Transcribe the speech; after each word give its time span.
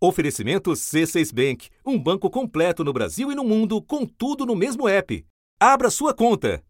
Oferecimento 0.00 0.70
C6 0.70 1.34
Bank, 1.34 1.70
um 1.84 1.98
banco 1.98 2.30
completo 2.30 2.84
no 2.84 2.92
Brasil 2.92 3.32
e 3.32 3.34
no 3.34 3.42
mundo, 3.42 3.82
com 3.82 4.06
tudo 4.06 4.46
no 4.46 4.54
mesmo 4.54 4.88
app. 4.88 5.26
Abra 5.58 5.90
sua 5.90 6.14
conta. 6.14 6.62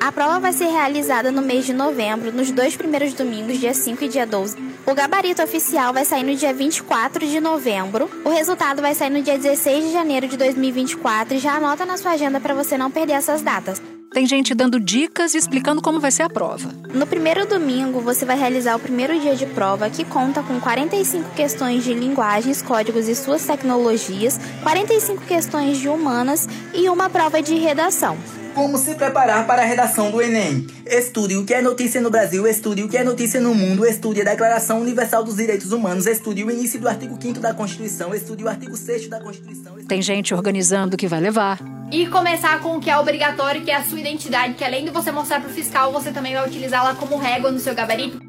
A 0.00 0.12
prova 0.12 0.38
vai 0.38 0.52
ser 0.52 0.66
realizada 0.66 1.32
no 1.32 1.42
mês 1.42 1.66
de 1.66 1.72
novembro, 1.72 2.32
nos 2.32 2.52
dois 2.52 2.76
primeiros 2.76 3.12
domingos, 3.14 3.58
dia 3.58 3.74
5 3.74 4.04
e 4.04 4.08
dia 4.08 4.24
12. 4.24 4.56
O 4.86 4.94
gabarito 4.94 5.42
oficial 5.42 5.92
vai 5.92 6.04
sair 6.04 6.22
no 6.22 6.36
dia 6.36 6.54
24 6.54 7.26
de 7.26 7.40
novembro. 7.40 8.08
O 8.24 8.28
resultado 8.28 8.80
vai 8.80 8.94
sair 8.94 9.10
no 9.10 9.20
dia 9.20 9.36
16 9.36 9.86
de 9.86 9.92
janeiro 9.92 10.28
de 10.28 10.36
2024 10.36 11.34
e 11.34 11.38
já 11.40 11.56
anota 11.56 11.84
na 11.84 11.96
sua 11.96 12.12
agenda 12.12 12.38
para 12.38 12.54
você 12.54 12.78
não 12.78 12.92
perder 12.92 13.14
essas 13.14 13.42
datas. 13.42 13.82
Tem 14.16 14.26
gente 14.26 14.54
dando 14.54 14.80
dicas 14.80 15.34
e 15.34 15.36
explicando 15.36 15.82
como 15.82 16.00
vai 16.00 16.10
ser 16.10 16.22
a 16.22 16.30
prova. 16.30 16.70
No 16.94 17.06
primeiro 17.06 17.46
domingo, 17.46 18.00
você 18.00 18.24
vai 18.24 18.34
realizar 18.34 18.74
o 18.74 18.78
primeiro 18.78 19.20
dia 19.20 19.36
de 19.36 19.44
prova, 19.44 19.90
que 19.90 20.06
conta 20.06 20.42
com 20.42 20.58
45 20.58 21.34
questões 21.34 21.84
de 21.84 21.92
linguagens, 21.92 22.62
códigos 22.62 23.08
e 23.08 23.14
suas 23.14 23.44
tecnologias, 23.44 24.40
45 24.62 25.22
questões 25.26 25.76
de 25.76 25.90
humanas 25.90 26.48
e 26.72 26.88
uma 26.88 27.10
prova 27.10 27.42
de 27.42 27.56
redação. 27.56 28.16
Como 28.54 28.78
se 28.78 28.94
preparar 28.94 29.46
para 29.46 29.60
a 29.60 29.66
redação 29.66 30.10
do 30.10 30.22
Enem? 30.22 30.66
Estude 30.86 31.36
o 31.36 31.44
que 31.44 31.52
é 31.52 31.60
notícia 31.60 32.00
no 32.00 32.08
Brasil, 32.08 32.46
estude 32.46 32.84
o 32.84 32.88
que 32.88 32.96
é 32.96 33.04
notícia 33.04 33.38
no 33.38 33.54
mundo, 33.54 33.84
estude 33.84 34.22
a 34.22 34.24
Declaração 34.24 34.80
Universal 34.80 35.24
dos 35.24 35.36
Direitos 35.36 35.72
Humanos, 35.72 36.06
estude 36.06 36.42
o 36.42 36.50
início 36.50 36.80
do 36.80 36.88
artigo 36.88 37.18
5 37.20 37.38
da 37.38 37.52
Constituição, 37.52 38.14
estude 38.14 38.42
o 38.42 38.48
artigo 38.48 38.78
6 38.78 39.08
da 39.10 39.20
Constituição. 39.20 39.76
Tem 39.86 40.00
gente 40.00 40.32
organizando 40.32 40.94
o 40.94 40.96
que 40.96 41.06
vai 41.06 41.20
levar. 41.20 41.75
E 41.90 42.06
começar 42.08 42.60
com 42.60 42.76
o 42.76 42.80
que 42.80 42.90
é 42.90 42.98
obrigatório, 42.98 43.62
que 43.62 43.70
é 43.70 43.76
a 43.76 43.84
sua 43.84 44.00
identidade, 44.00 44.54
que 44.54 44.64
além 44.64 44.84
de 44.84 44.90
você 44.90 45.12
mostrar 45.12 45.40
para 45.40 45.48
o 45.48 45.52
fiscal, 45.52 45.92
você 45.92 46.10
também 46.10 46.34
vai 46.34 46.46
utilizá-la 46.46 46.94
como 46.94 47.16
régua 47.16 47.50
no 47.52 47.60
seu 47.60 47.74
gabarito. 47.74 48.20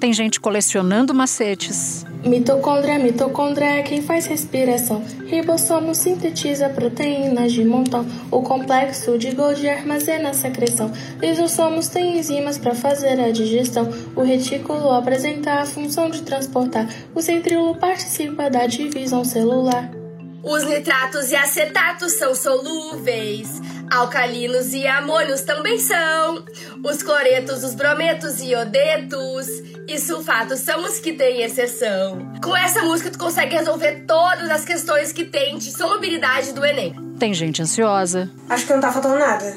Tem 0.00 0.12
gente 0.12 0.40
colecionando 0.40 1.14
macetes. 1.14 2.04
Mitocôndria, 2.24 2.98
mitocôndria 2.98 3.78
é 3.78 3.82
quem 3.82 4.02
faz 4.02 4.26
respiração. 4.26 5.00
Ribossomo 5.26 5.94
sintetiza 5.94 6.68
proteínas 6.68 7.52
de 7.52 7.64
montão. 7.64 8.04
O 8.28 8.42
complexo 8.42 9.16
de 9.16 9.30
Golgi 9.30 9.68
armazena 9.68 10.30
a 10.30 10.34
secreção. 10.34 10.90
Lisossomos 11.20 11.86
têm 11.86 12.18
enzimas 12.18 12.58
para 12.58 12.74
fazer 12.74 13.20
a 13.20 13.30
digestão. 13.30 13.88
O 14.16 14.22
retículo 14.22 14.90
apresenta 14.90 15.60
a 15.60 15.66
função 15.66 16.10
de 16.10 16.22
transportar. 16.22 16.88
O 17.14 17.22
centríolo 17.22 17.76
participa 17.76 18.50
da 18.50 18.66
divisão 18.66 19.24
celular. 19.24 20.01
Os 20.42 20.64
nitratos 20.64 21.30
e 21.30 21.36
acetatos 21.36 22.14
são 22.14 22.34
solúveis. 22.34 23.60
Alcalinos 23.90 24.72
e 24.72 24.86
amônios 24.88 25.42
também 25.42 25.78
são. 25.78 26.44
Os 26.82 27.02
cloretos, 27.02 27.62
os 27.62 27.74
brometos 27.74 28.40
e 28.40 28.50
iodetos 28.50 29.46
e 29.86 29.98
sulfatos 29.98 30.60
são 30.60 30.84
os 30.84 30.98
que 30.98 31.12
têm 31.12 31.42
exceção. 31.42 32.32
Com 32.42 32.56
essa 32.56 32.82
música 32.82 33.10
tu 33.10 33.18
consegue 33.18 33.54
resolver 33.54 34.04
todas 34.06 34.50
as 34.50 34.64
questões 34.64 35.12
que 35.12 35.24
tem 35.24 35.58
de 35.58 35.70
solubilidade 35.70 36.52
do 36.52 36.64
Enem. 36.64 36.94
Tem 37.18 37.32
gente 37.32 37.62
ansiosa. 37.62 38.28
Acho 38.48 38.66
que 38.66 38.72
não 38.72 38.80
tá 38.80 38.90
faltando 38.90 39.18
nada. 39.18 39.56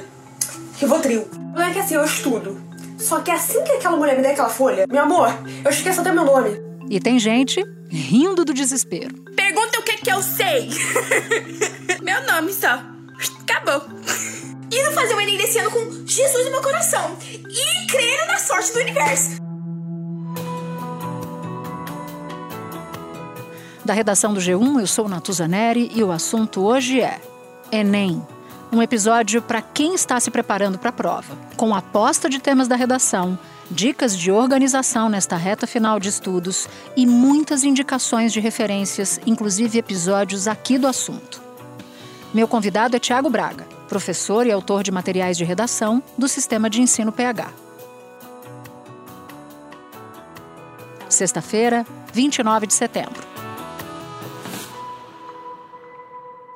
Rivotril. 0.80 1.28
Não 1.56 1.64
é 1.64 1.74
que 1.74 1.80
assim, 1.80 1.96
eu 1.96 2.06
estudo. 2.06 2.62
Só 3.00 3.22
que 3.22 3.32
assim 3.32 3.64
que 3.64 3.72
aquela 3.72 3.98
mulher 3.98 4.16
me 4.16 4.22
der 4.22 4.34
aquela 4.34 4.50
folha, 4.50 4.86
meu 4.88 5.02
amor, 5.02 5.30
eu 5.64 5.72
esqueço 5.72 6.02
até 6.02 6.12
meu 6.12 6.26
nome. 6.26 6.62
E 6.90 7.00
tem 7.00 7.18
gente 7.18 7.64
rindo 7.90 8.46
do 8.46 8.54
desespero. 8.54 9.16
Eu 10.16 10.22
sei. 10.22 10.70
meu 12.02 12.26
nome 12.26 12.54
só. 12.54 12.82
Acabou. 13.42 13.82
Indo 14.72 14.92
fazer 14.92 15.14
o 15.14 15.22
Enem 15.22 15.38
desse 15.38 15.60
ano 15.60 15.72
com 15.72 16.06
Jesus 16.06 16.46
no 16.46 16.52
meu 16.52 16.62
coração. 16.62 17.18
E 17.22 17.88
crendo 17.88 18.26
na 18.28 18.38
sorte 18.38 18.74
do 18.74 18.80
universo. 18.80 19.46
Da 23.84 23.94
redação 23.94 24.34
do 24.34 24.40
G1, 24.40 24.80
eu 24.80 24.88
sou 24.88 25.08
Natuzaneri 25.08 25.92
e 25.94 26.04
o 26.04 26.12
assunto 26.12 26.66
hoje 26.66 27.02
é 27.02 27.22
Enem. 27.72 28.26
Um 28.72 28.82
episódio 28.82 29.42
para 29.42 29.62
quem 29.62 29.94
está 29.94 30.20
se 30.20 30.32
preparando 30.32 30.78
para 30.78 30.90
a 30.90 30.94
prova, 30.94 31.38
com 31.56 31.74
aposta 31.74 32.30
de 32.30 32.40
temas 32.40 32.68
da 32.68 32.76
redação, 32.76 33.38
dicas 33.70 34.18
de 34.18 34.32
organização 34.32 35.08
nesta 35.08 35.38
reta 35.38 35.66
final 35.66 36.00
de 36.00 36.10
estudos 36.10 36.68
e 36.96 37.06
muitas 37.06 37.64
indicações 37.64 38.34
de 38.34 38.40
referências, 38.40 39.20
inclusive 39.26 39.78
episódios 39.78 40.48
aqui 40.48 40.78
do 40.78 40.88
assunto. 40.88 41.42
Meu 42.34 42.48
convidado 42.48 42.96
é 42.96 43.00
Tiago 43.00 43.30
Braga, 43.30 43.66
professor 43.88 44.46
e 44.46 44.52
autor 44.52 44.84
de 44.84 44.92
materiais 44.92 45.38
de 45.38 45.46
redação 45.46 46.04
do 46.18 46.28
Sistema 46.28 46.70
de 46.70 46.82
Ensino 46.82 47.12
PH. 47.12 47.50
Sexta-feira, 51.08 51.86
29 52.12 52.68
de 52.68 52.74
setembro. 52.74 53.35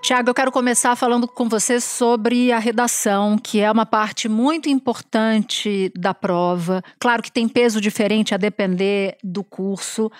Tiago, 0.10 0.32
eu 0.32 0.34
quero 0.34 0.52
começar 0.52 0.96
falando 0.96 1.28
com 1.28 1.48
você 1.48 1.80
sobre 1.80 2.52
a 2.52 2.58
redação, 2.58 3.38
que 3.38 3.60
é 3.60 3.72
uma 3.72 3.86
parte 3.86 4.28
muito 4.28 4.68
importante 4.68 5.92
da 5.96 6.16
prova. 6.16 6.84
Claro 7.00 7.22
que 7.22 7.32
tem 7.32 7.48
peso 7.48 7.80
diferente 7.80 8.34
a 8.34 8.38
depender 8.38 9.20
do 9.24 9.44
curso, 9.44 10.12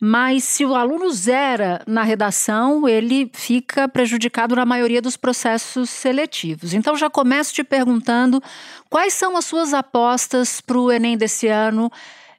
mas 0.00 0.44
se 0.44 0.64
o 0.64 0.76
aluno 0.76 1.10
zera 1.10 1.82
na 1.88 2.04
redação, 2.04 2.88
ele 2.88 3.32
fica 3.34 3.88
prejudicado 3.88 4.54
na 4.54 4.64
maioria 4.64 5.02
dos 5.02 5.16
processos 5.16 5.90
seletivos. 5.90 6.72
Então, 6.72 6.96
já 6.96 7.10
começo 7.10 7.52
te 7.52 7.64
perguntando 7.64 8.40
quais 8.88 9.12
são 9.12 9.36
as 9.36 9.44
suas 9.44 9.74
apostas 9.74 10.60
para 10.60 10.78
o 10.78 10.88
Enem 10.88 11.18
desse 11.18 11.48
ano 11.48 11.90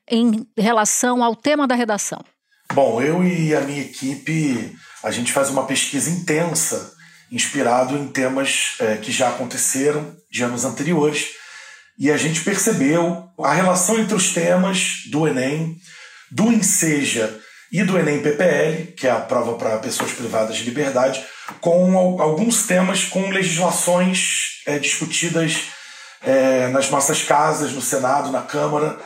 em 0.09 0.47
relação 0.57 1.21
ao 1.21 1.35
tema 1.35 1.67
da 1.67 1.75
redação. 1.75 2.23
Bom, 2.73 2.99
eu 2.99 3.23
e 3.23 3.55
a 3.55 3.61
minha 3.61 3.81
equipe 3.81 4.75
a 5.03 5.11
gente 5.11 5.31
faz 5.31 5.51
uma 5.51 5.67
pesquisa 5.67 6.09
intensa, 6.09 6.91
inspirado 7.31 7.95
em 7.95 8.07
temas 8.07 8.77
é, 8.79 8.97
que 8.97 9.11
já 9.11 9.29
aconteceram 9.29 10.15
de 10.31 10.43
anos 10.43 10.65
anteriores, 10.65 11.27
e 11.99 12.09
a 12.09 12.17
gente 12.17 12.41
percebeu 12.41 13.29
a 13.37 13.53
relação 13.53 13.99
entre 13.99 14.15
os 14.15 14.33
temas 14.33 15.03
do 15.11 15.27
Enem, 15.27 15.77
do 16.31 16.51
Enseja 16.51 17.39
e 17.71 17.83
do 17.83 17.95
Enem 17.95 18.23
PPL, 18.23 18.93
que 18.97 19.05
é 19.05 19.11
a 19.11 19.19
prova 19.19 19.53
para 19.53 19.77
pessoas 19.77 20.11
privadas 20.11 20.57
de 20.57 20.63
liberdade, 20.63 21.23
com 21.61 22.19
alguns 22.19 22.65
temas 22.65 23.03
com 23.03 23.29
legislações 23.29 24.63
é, 24.65 24.79
discutidas 24.79 25.65
é, 26.23 26.69
nas 26.69 26.89
nossas 26.89 27.21
casas, 27.21 27.71
no 27.71 27.83
Senado, 27.83 28.31
na 28.31 28.41
Câmara, 28.41 28.97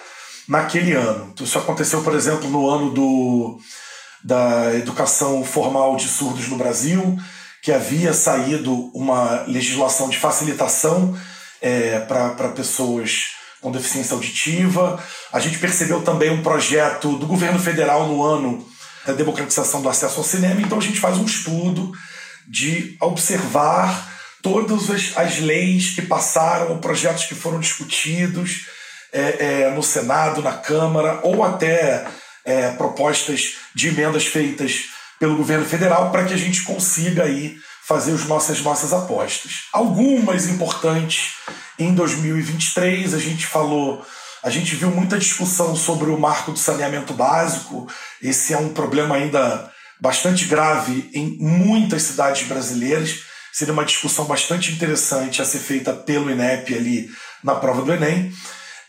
naquele 0.47 0.93
ano. 0.93 1.33
Isso 1.39 1.57
aconteceu, 1.57 2.01
por 2.01 2.15
exemplo, 2.15 2.49
no 2.49 2.69
ano 2.69 2.91
do 2.91 3.59
da 4.23 4.75
educação 4.75 5.43
formal 5.43 5.95
de 5.95 6.07
surdos 6.07 6.47
no 6.49 6.57
Brasil, 6.57 7.17
que 7.61 7.71
havia 7.71 8.13
saído 8.13 8.91
uma 8.93 9.43
legislação 9.47 10.09
de 10.09 10.17
facilitação 10.17 11.17
é, 11.61 11.99
para 11.99 12.49
pessoas 12.49 13.27
com 13.61 13.71
deficiência 13.71 14.13
auditiva. 14.13 15.01
A 15.31 15.39
gente 15.39 15.59
percebeu 15.59 16.01
também 16.01 16.29
um 16.29 16.43
projeto 16.43 17.17
do 17.17 17.25
governo 17.25 17.59
federal 17.59 18.07
no 18.07 18.23
ano 18.23 18.65
da 19.05 19.13
democratização 19.13 19.81
do 19.81 19.87
acesso 19.87 20.17
ao 20.17 20.25
cinema, 20.25 20.61
então 20.61 20.77
a 20.77 20.81
gente 20.81 20.99
faz 20.99 21.17
um 21.17 21.25
estudo 21.25 21.91
de 22.47 22.97
observar 22.99 24.13
todas 24.41 24.89
as, 24.89 25.17
as 25.17 25.39
leis 25.39 25.91
que 25.91 26.01
passaram, 26.01 26.77
projetos 26.79 27.25
que 27.25 27.35
foram 27.35 27.59
discutidos 27.59 28.65
é, 29.11 29.63
é, 29.63 29.71
no 29.71 29.83
Senado, 29.83 30.41
na 30.41 30.53
Câmara, 30.53 31.19
ou 31.23 31.43
até 31.43 32.05
é, 32.45 32.71
propostas 32.71 33.55
de 33.75 33.89
emendas 33.89 34.25
feitas 34.25 34.85
pelo 35.19 35.35
governo 35.35 35.65
federal 35.65 36.11
para 36.11 36.25
que 36.25 36.33
a 36.33 36.37
gente 36.37 36.63
consiga 36.63 37.23
aí 37.23 37.57
fazer 37.87 38.13
as 38.13 38.25
nossas, 38.25 38.61
nossas 38.61 38.93
apostas. 38.93 39.67
Algumas 39.71 40.47
importantes 40.47 41.35
em 41.79 41.93
2023, 41.93 43.13
a 43.13 43.19
gente 43.19 43.45
falou, 43.45 44.05
a 44.43 44.49
gente 44.49 44.75
viu 44.75 44.91
muita 44.91 45.17
discussão 45.17 45.75
sobre 45.75 46.09
o 46.09 46.19
marco 46.19 46.51
do 46.51 46.59
saneamento 46.59 47.13
básico. 47.13 47.87
Esse 48.21 48.53
é 48.53 48.57
um 48.57 48.69
problema 48.69 49.15
ainda 49.15 49.71
bastante 49.99 50.45
grave 50.45 51.09
em 51.13 51.37
muitas 51.39 52.03
cidades 52.03 52.47
brasileiras. 52.47 53.21
Seria 53.51 53.73
uma 53.73 53.85
discussão 53.85 54.25
bastante 54.25 54.71
interessante 54.71 55.41
a 55.41 55.45
ser 55.45 55.59
feita 55.59 55.93
pelo 55.93 56.29
INEP 56.29 56.75
ali 56.75 57.09
na 57.43 57.55
prova 57.55 57.81
do 57.81 57.93
Enem. 57.93 58.31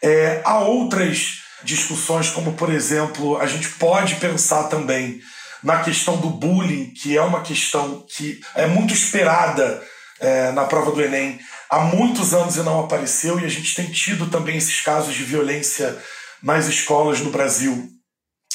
É, 0.03 0.41
há 0.45 0.61
outras 0.61 1.43
discussões, 1.63 2.31
como 2.31 2.53
por 2.53 2.73
exemplo, 2.73 3.39
a 3.39 3.47
gente 3.47 3.69
pode 3.71 4.17
pensar 4.17 4.65
também 4.65 5.21
na 5.63 5.81
questão 5.83 6.17
do 6.17 6.31
bullying, 6.31 6.93
que 6.93 7.17
é 7.17 7.23
uma 7.23 7.41
questão 7.41 8.07
que 8.17 8.41
é 8.55 8.67
muito 8.67 8.95
esperada 8.95 9.83
é, 10.21 10.53
na 10.53 10.65
prova 10.65 10.93
do 10.93 11.03
Enem 11.03 11.39
há 11.69 11.81
muitos 11.81 12.33
anos 12.33 12.57
e 12.57 12.63
não 12.63 12.81
apareceu, 12.81 13.39
e 13.39 13.45
a 13.45 13.49
gente 13.49 13.75
tem 13.75 13.87
tido 13.87 14.27
também 14.27 14.57
esses 14.57 14.81
casos 14.81 15.15
de 15.15 15.25
violência 15.25 15.97
nas 16.43 16.67
escolas 16.67 17.21
no 17.21 17.31
Brasil. 17.31 17.89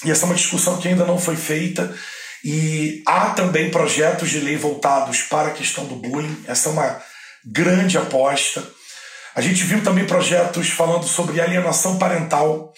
E 0.03 0.11
essa 0.11 0.23
é 0.23 0.25
uma 0.25 0.35
discussão 0.35 0.77
que 0.77 0.87
ainda 0.87 1.05
não 1.05 1.19
foi 1.19 1.35
feita, 1.35 1.93
e 2.43 3.01
há 3.05 3.29
também 3.29 3.71
projetos 3.71 4.29
de 4.29 4.39
lei 4.39 4.57
voltados 4.57 5.21
para 5.21 5.49
a 5.49 5.53
questão 5.53 5.85
do 5.85 5.95
bullying, 5.95 6.43
essa 6.47 6.69
é 6.69 6.71
uma 6.71 7.01
grande 7.45 7.97
aposta. 7.97 8.65
A 9.35 9.41
gente 9.41 9.63
viu 9.63 9.83
também 9.83 10.05
projetos 10.05 10.69
falando 10.69 11.05
sobre 11.05 11.41
alienação 11.41 11.97
parental, 11.97 12.73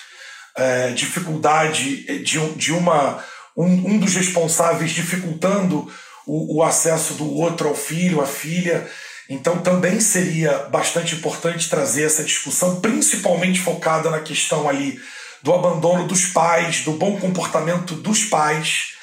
é, 0.56 0.92
dificuldade 0.92 2.24
de, 2.24 2.40
de 2.56 2.72
uma 2.72 3.24
um, 3.56 3.94
um 3.94 3.98
dos 3.98 4.14
responsáveis 4.16 4.92
dificultando 4.92 5.92
o, 6.26 6.58
o 6.58 6.64
acesso 6.64 7.14
do 7.16 7.32
outro 7.32 7.70
ao 7.70 7.76
filho, 7.76 8.22
à 8.22 8.26
filha. 8.26 8.90
Então 9.30 9.60
também 9.62 10.00
seria 10.00 10.60
bastante 10.70 11.16
importante 11.16 11.70
trazer 11.70 12.04
essa 12.04 12.24
discussão, 12.24 12.80
principalmente 12.80 13.60
focada 13.60 14.10
na 14.10 14.20
questão 14.20 14.70
ali 14.70 15.00
do 15.42 15.54
abandono 15.54 16.08
dos 16.08 16.26
pais, 16.26 16.82
do 16.82 16.94
bom 16.94 17.20
comportamento 17.20 17.96
dos 17.96 18.24
pais, 18.24 18.94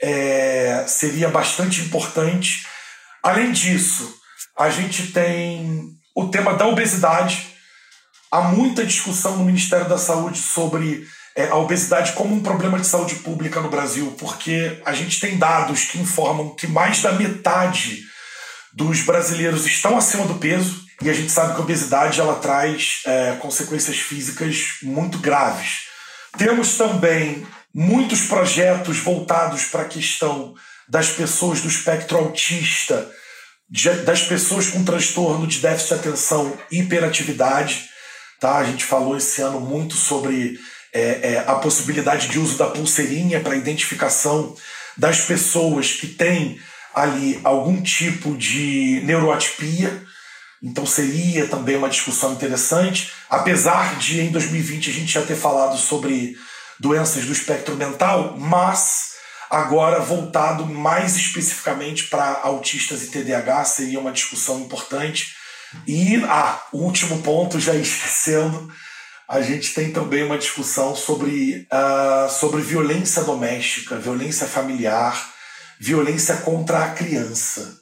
é, 0.00 0.84
seria 0.86 1.28
bastante 1.28 1.80
importante. 1.80 2.66
Além 3.22 3.50
disso, 3.50 4.14
a 4.56 4.70
gente 4.70 5.12
tem 5.12 5.95
o 6.16 6.28
tema 6.28 6.54
da 6.54 6.66
obesidade. 6.66 7.46
Há 8.32 8.40
muita 8.40 8.84
discussão 8.84 9.36
no 9.36 9.44
Ministério 9.44 9.86
da 9.86 9.98
Saúde 9.98 10.38
sobre 10.38 11.06
é, 11.36 11.48
a 11.48 11.56
obesidade 11.56 12.14
como 12.14 12.34
um 12.34 12.42
problema 12.42 12.78
de 12.80 12.86
saúde 12.86 13.16
pública 13.16 13.60
no 13.60 13.68
Brasil, 13.68 14.16
porque 14.18 14.80
a 14.86 14.94
gente 14.94 15.20
tem 15.20 15.36
dados 15.36 15.84
que 15.84 15.98
informam 15.98 16.54
que 16.56 16.66
mais 16.66 17.02
da 17.02 17.12
metade 17.12 18.00
dos 18.72 19.02
brasileiros 19.02 19.66
estão 19.66 19.96
acima 19.96 20.26
do 20.26 20.36
peso 20.36 20.86
e 21.02 21.10
a 21.10 21.12
gente 21.12 21.30
sabe 21.30 21.52
que 21.54 21.60
a 21.60 21.64
obesidade 21.64 22.18
ela 22.18 22.36
traz 22.36 23.02
é, 23.04 23.36
consequências 23.38 23.98
físicas 23.98 24.56
muito 24.82 25.18
graves. 25.18 25.82
Temos 26.38 26.78
também 26.78 27.46
muitos 27.74 28.22
projetos 28.22 28.98
voltados 28.98 29.66
para 29.66 29.82
a 29.82 29.88
questão 29.88 30.54
das 30.88 31.10
pessoas 31.10 31.60
do 31.60 31.68
espectro 31.68 32.16
autista, 32.16 33.10
das 34.04 34.22
pessoas 34.22 34.68
com 34.68 34.84
transtorno 34.84 35.46
de 35.46 35.58
déficit 35.58 35.88
de 35.88 35.94
atenção 35.94 36.56
e 36.70 36.80
hiperatividade. 36.80 37.88
Tá? 38.40 38.58
A 38.58 38.64
gente 38.64 38.84
falou 38.84 39.16
esse 39.16 39.40
ano 39.42 39.60
muito 39.60 39.94
sobre 39.94 40.58
é, 40.92 41.34
é, 41.34 41.44
a 41.46 41.56
possibilidade 41.56 42.28
de 42.28 42.38
uso 42.38 42.56
da 42.56 42.68
pulseirinha 42.68 43.40
para 43.40 43.56
identificação 43.56 44.54
das 44.96 45.20
pessoas 45.20 45.92
que 45.92 46.06
têm 46.06 46.60
ali 46.94 47.40
algum 47.44 47.82
tipo 47.82 48.36
de 48.36 49.02
neuroatipia. 49.04 50.04
Então 50.62 50.86
seria 50.86 51.46
também 51.46 51.76
uma 51.76 51.90
discussão 51.90 52.32
interessante, 52.32 53.12
apesar 53.28 53.98
de 53.98 54.20
em 54.20 54.30
2020 54.30 54.88
a 54.88 54.92
gente 54.92 55.12
já 55.12 55.22
ter 55.22 55.36
falado 55.36 55.76
sobre 55.76 56.36
doenças 56.80 57.24
do 57.24 57.32
espectro 57.32 57.76
mental, 57.76 58.36
mas 58.38 59.15
agora 59.50 60.00
voltado 60.00 60.66
mais 60.66 61.16
especificamente 61.16 62.04
para 62.04 62.40
autistas 62.42 63.02
e 63.02 63.10
TDAH 63.10 63.64
seria 63.64 64.00
uma 64.00 64.12
discussão 64.12 64.60
importante. 64.60 65.34
E 65.86 66.16
ah, 66.24 66.62
último 66.72 67.22
ponto, 67.22 67.60
já 67.60 67.74
esquecendo, 67.76 68.72
a 69.28 69.40
gente 69.40 69.74
tem 69.74 69.92
também 69.92 70.22
uma 70.22 70.38
discussão 70.38 70.94
sobre, 70.94 71.66
uh, 71.72 72.30
sobre 72.30 72.62
violência 72.62 73.22
doméstica, 73.24 73.98
violência 73.98 74.46
familiar, 74.46 75.32
violência 75.80 76.36
contra 76.38 76.84
a 76.84 76.90
criança. 76.90 77.80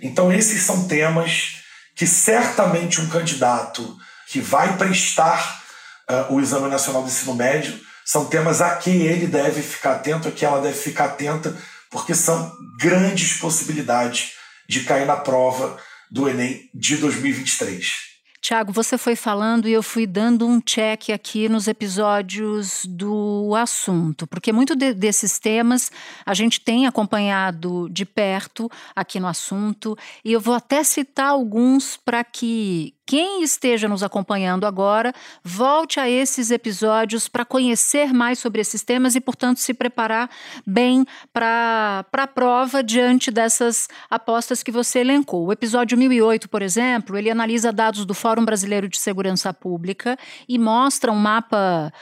Então, 0.00 0.32
esses 0.32 0.62
são 0.62 0.88
temas 0.88 1.56
que 1.94 2.06
certamente 2.06 3.00
um 3.00 3.08
candidato 3.08 3.96
que 4.26 4.40
vai 4.40 4.76
prestar 4.76 5.62
uh, 6.10 6.34
o 6.34 6.40
Exame 6.40 6.68
Nacional 6.68 7.02
do 7.02 7.08
Ensino 7.08 7.34
Médio 7.34 7.85
são 8.06 8.24
temas 8.26 8.60
a 8.60 8.76
que 8.76 8.90
ele 8.90 9.26
deve 9.26 9.60
ficar 9.60 9.96
atento, 9.96 10.28
a 10.28 10.30
que 10.30 10.44
ela 10.44 10.60
deve 10.60 10.78
ficar 10.78 11.06
atenta, 11.06 11.56
porque 11.90 12.14
são 12.14 12.52
grandes 12.80 13.34
possibilidades 13.34 14.34
de 14.68 14.84
cair 14.84 15.06
na 15.06 15.16
prova 15.16 15.76
do 16.08 16.28
Enem 16.28 16.70
de 16.72 16.96
2023. 16.98 18.16
Tiago, 18.40 18.72
você 18.72 18.96
foi 18.96 19.16
falando 19.16 19.68
e 19.68 19.72
eu 19.72 19.82
fui 19.82 20.06
dando 20.06 20.46
um 20.46 20.60
check 20.60 21.10
aqui 21.10 21.48
nos 21.48 21.66
episódios 21.66 22.86
do 22.86 23.52
assunto, 23.56 24.24
porque 24.24 24.52
muito 24.52 24.76
de, 24.76 24.94
desses 24.94 25.40
temas 25.40 25.90
a 26.24 26.32
gente 26.32 26.60
tem 26.60 26.86
acompanhado 26.86 27.88
de 27.90 28.04
perto 28.04 28.70
aqui 28.94 29.18
no 29.18 29.26
assunto, 29.26 29.98
e 30.24 30.32
eu 30.32 30.40
vou 30.40 30.54
até 30.54 30.84
citar 30.84 31.30
alguns 31.30 31.96
para 31.96 32.22
que 32.22 32.94
quem 33.06 33.42
esteja 33.42 33.88
nos 33.88 34.02
acompanhando 34.02 34.66
agora, 34.66 35.14
volte 35.42 36.00
a 36.00 36.10
esses 36.10 36.50
episódios 36.50 37.28
para 37.28 37.44
conhecer 37.44 38.12
mais 38.12 38.40
sobre 38.40 38.60
esses 38.60 38.82
temas 38.82 39.14
e, 39.14 39.20
portanto, 39.20 39.58
se 39.58 39.72
preparar 39.72 40.28
bem 40.66 41.06
para 41.32 42.04
a 42.12 42.26
prova 42.26 42.82
diante 42.82 43.30
dessas 43.30 43.88
apostas 44.10 44.62
que 44.62 44.72
você 44.72 44.98
elencou. 44.98 45.46
O 45.46 45.52
episódio 45.52 45.96
1008, 45.96 46.48
por 46.48 46.62
exemplo, 46.62 47.16
ele 47.16 47.30
analisa 47.30 47.72
dados 47.72 48.04
do 48.04 48.12
Fórum 48.12 48.44
Brasileiro 48.44 48.88
de 48.88 48.98
Segurança 48.98 49.54
Pública 49.54 50.18
e 50.48 50.58
mostra 50.58 51.12
um 51.12 51.16
mapa 51.16 51.92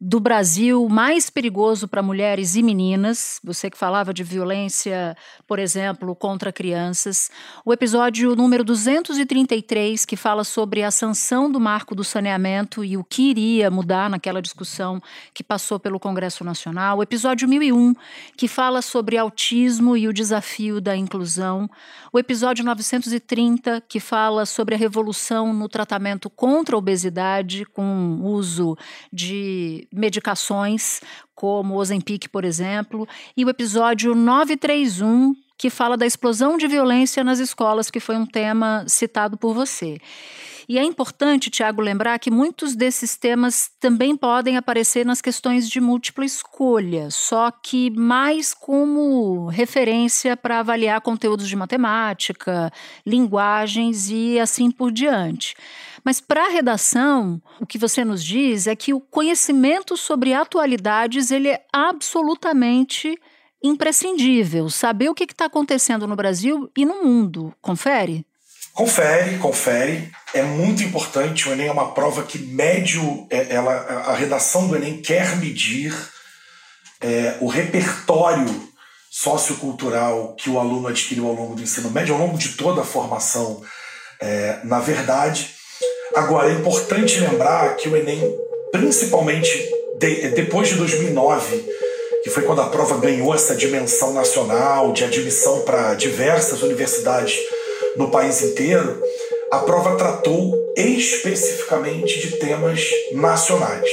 do 0.00 0.18
Brasil 0.18 0.88
mais 0.88 1.28
perigoso 1.28 1.86
para 1.86 2.02
mulheres 2.02 2.56
e 2.56 2.62
meninas. 2.62 3.38
Você 3.44 3.68
que 3.68 3.76
falava 3.76 4.14
de 4.14 4.24
violência, 4.24 5.14
por 5.46 5.58
exemplo, 5.58 6.16
contra 6.16 6.50
crianças. 6.50 7.30
O 7.66 7.72
episódio 7.72 8.34
número 8.34 8.64
233, 8.64 10.06
que 10.06 10.16
fala 10.16 10.42
sobre 10.42 10.82
a 10.82 10.90
sanção 10.90 11.52
do 11.52 11.60
marco 11.60 11.94
do 11.94 12.02
saneamento 12.02 12.82
e 12.82 12.96
o 12.96 13.04
que 13.04 13.28
iria 13.30 13.70
mudar 13.70 14.08
naquela 14.08 14.40
discussão 14.40 15.02
que 15.34 15.44
passou 15.44 15.78
pelo 15.78 16.00
Congresso 16.00 16.42
Nacional. 16.44 16.98
O 16.98 17.02
episódio 17.02 17.46
1001, 17.46 17.94
que 18.38 18.48
fala 18.48 18.80
sobre 18.80 19.18
autismo 19.18 19.98
e 19.98 20.08
o 20.08 20.14
desafio 20.14 20.80
da 20.80 20.96
inclusão. 20.96 21.68
O 22.10 22.18
episódio 22.18 22.64
930, 22.64 23.82
que 23.86 24.00
fala 24.00 24.46
sobre 24.46 24.74
a 24.74 24.78
revolução 24.78 25.52
no 25.52 25.68
tratamento 25.68 26.30
contra 26.30 26.74
a 26.74 26.78
obesidade, 26.78 27.66
com 27.66 28.20
uso 28.22 28.78
de 29.12 29.86
medicações, 29.92 31.00
como 31.34 31.76
Ozempic, 31.76 32.28
por 32.28 32.44
exemplo, 32.44 33.08
e 33.36 33.44
o 33.44 33.48
episódio 33.48 34.14
931, 34.14 35.34
que 35.56 35.70
fala 35.70 35.96
da 35.96 36.06
explosão 36.06 36.56
de 36.56 36.66
violência 36.66 37.22
nas 37.22 37.38
escolas, 37.38 37.90
que 37.90 38.00
foi 38.00 38.16
um 38.16 38.26
tema 38.26 38.84
citado 38.86 39.36
por 39.36 39.54
você. 39.54 39.98
E 40.68 40.78
é 40.78 40.84
importante, 40.84 41.50
Tiago, 41.50 41.82
lembrar 41.82 42.16
que 42.20 42.30
muitos 42.30 42.76
desses 42.76 43.16
temas 43.16 43.68
também 43.80 44.16
podem 44.16 44.56
aparecer 44.56 45.04
nas 45.04 45.20
questões 45.20 45.68
de 45.68 45.80
múltipla 45.80 46.24
escolha, 46.24 47.10
só 47.10 47.50
que 47.50 47.90
mais 47.90 48.54
como 48.54 49.48
referência 49.48 50.36
para 50.36 50.60
avaliar 50.60 51.00
conteúdos 51.00 51.48
de 51.48 51.56
matemática, 51.56 52.72
linguagens 53.04 54.08
e 54.10 54.38
assim 54.38 54.70
por 54.70 54.92
diante. 54.92 55.56
Mas 56.04 56.20
para 56.20 56.46
a 56.46 56.50
redação, 56.50 57.40
o 57.60 57.66
que 57.66 57.78
você 57.78 58.04
nos 58.04 58.24
diz 58.24 58.66
é 58.66 58.74
que 58.74 58.94
o 58.94 59.00
conhecimento 59.00 59.96
sobre 59.96 60.32
atualidades 60.32 61.30
ele 61.30 61.48
é 61.48 61.64
absolutamente 61.72 63.18
imprescindível. 63.62 64.70
Saber 64.70 65.08
o 65.08 65.14
que 65.14 65.24
está 65.24 65.46
acontecendo 65.46 66.06
no 66.06 66.16
Brasil 66.16 66.70
e 66.76 66.84
no 66.84 67.04
mundo. 67.04 67.54
Confere? 67.60 68.24
Confere, 68.72 69.36
confere. 69.38 70.10
É 70.32 70.42
muito 70.42 70.82
importante. 70.82 71.48
O 71.48 71.52
Enem 71.52 71.66
é 71.68 71.72
uma 71.72 71.92
prova 71.92 72.22
que 72.22 72.38
mede 72.38 72.98
o, 72.98 73.26
é, 73.30 73.54
ela, 73.54 73.72
a 73.72 74.14
redação 74.14 74.68
do 74.68 74.76
Enem 74.76 75.02
quer 75.02 75.36
medir 75.36 75.94
é, 77.00 77.36
o 77.40 77.46
repertório 77.46 78.70
sociocultural 79.10 80.34
que 80.36 80.48
o 80.48 80.58
aluno 80.58 80.86
adquiriu 80.86 81.26
ao 81.26 81.34
longo 81.34 81.56
do 81.56 81.62
ensino 81.62 81.90
médio, 81.90 82.14
ao 82.14 82.20
longo 82.20 82.38
de 82.38 82.50
toda 82.50 82.82
a 82.82 82.84
formação. 82.84 83.60
É, 84.20 84.60
na 84.64 84.78
verdade, 84.78 85.54
Agora, 86.14 86.50
é 86.50 86.54
importante 86.54 87.20
lembrar 87.20 87.76
que 87.76 87.88
o 87.88 87.96
Enem, 87.96 88.36
principalmente 88.72 89.70
de, 89.98 90.28
depois 90.30 90.68
de 90.68 90.74
2009, 90.74 91.64
que 92.22 92.30
foi 92.30 92.42
quando 92.42 92.60
a 92.62 92.68
prova 92.68 92.98
ganhou 92.98 93.34
essa 93.34 93.54
dimensão 93.54 94.12
nacional 94.12 94.92
de 94.92 95.04
admissão 95.04 95.60
para 95.60 95.94
diversas 95.94 96.62
universidades 96.62 97.38
no 97.96 98.10
país 98.10 98.42
inteiro, 98.42 99.00
a 99.50 99.58
prova 99.58 99.96
tratou 99.96 100.54
especificamente 100.76 102.20
de 102.20 102.36
temas 102.36 102.88
nacionais. 103.12 103.90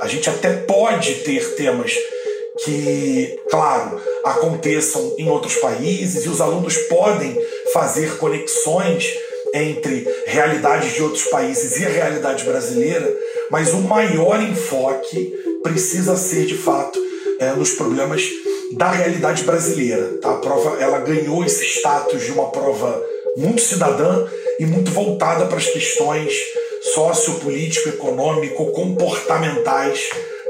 A 0.00 0.08
gente 0.08 0.28
até 0.28 0.52
pode 0.52 1.14
ter 1.16 1.54
temas 1.54 1.92
que, 2.64 3.40
claro, 3.50 4.00
aconteçam 4.24 5.14
em 5.18 5.28
outros 5.28 5.56
países 5.56 6.24
e 6.24 6.28
os 6.28 6.40
alunos 6.40 6.76
podem 6.76 7.36
fazer 7.72 8.16
conexões 8.18 9.12
entre 9.54 10.06
realidades 10.26 10.94
de 10.94 11.02
outros 11.02 11.24
países 11.24 11.80
e 11.80 11.86
a 11.86 11.88
realidade 11.88 12.44
brasileira, 12.44 13.10
mas 13.50 13.72
o 13.72 13.78
maior 13.78 14.42
enfoque 14.42 15.32
precisa 15.62 16.16
ser 16.16 16.44
de 16.44 16.56
fato 16.56 16.98
é, 17.38 17.52
nos 17.52 17.70
problemas 17.70 18.28
da 18.72 18.90
realidade 18.90 19.44
brasileira. 19.44 20.18
Tá? 20.20 20.32
A 20.32 20.38
prova 20.38 20.82
ela 20.82 20.98
ganhou 20.98 21.44
esse 21.44 21.64
status 21.64 22.24
de 22.24 22.32
uma 22.32 22.50
prova 22.50 23.00
muito 23.36 23.60
cidadã 23.60 24.26
e 24.58 24.66
muito 24.66 24.90
voltada 24.90 25.46
para 25.46 25.58
as 25.58 25.66
questões 25.66 26.32
sociopolítico, 26.92 27.88
econômico, 27.88 28.72
comportamentais 28.72 30.00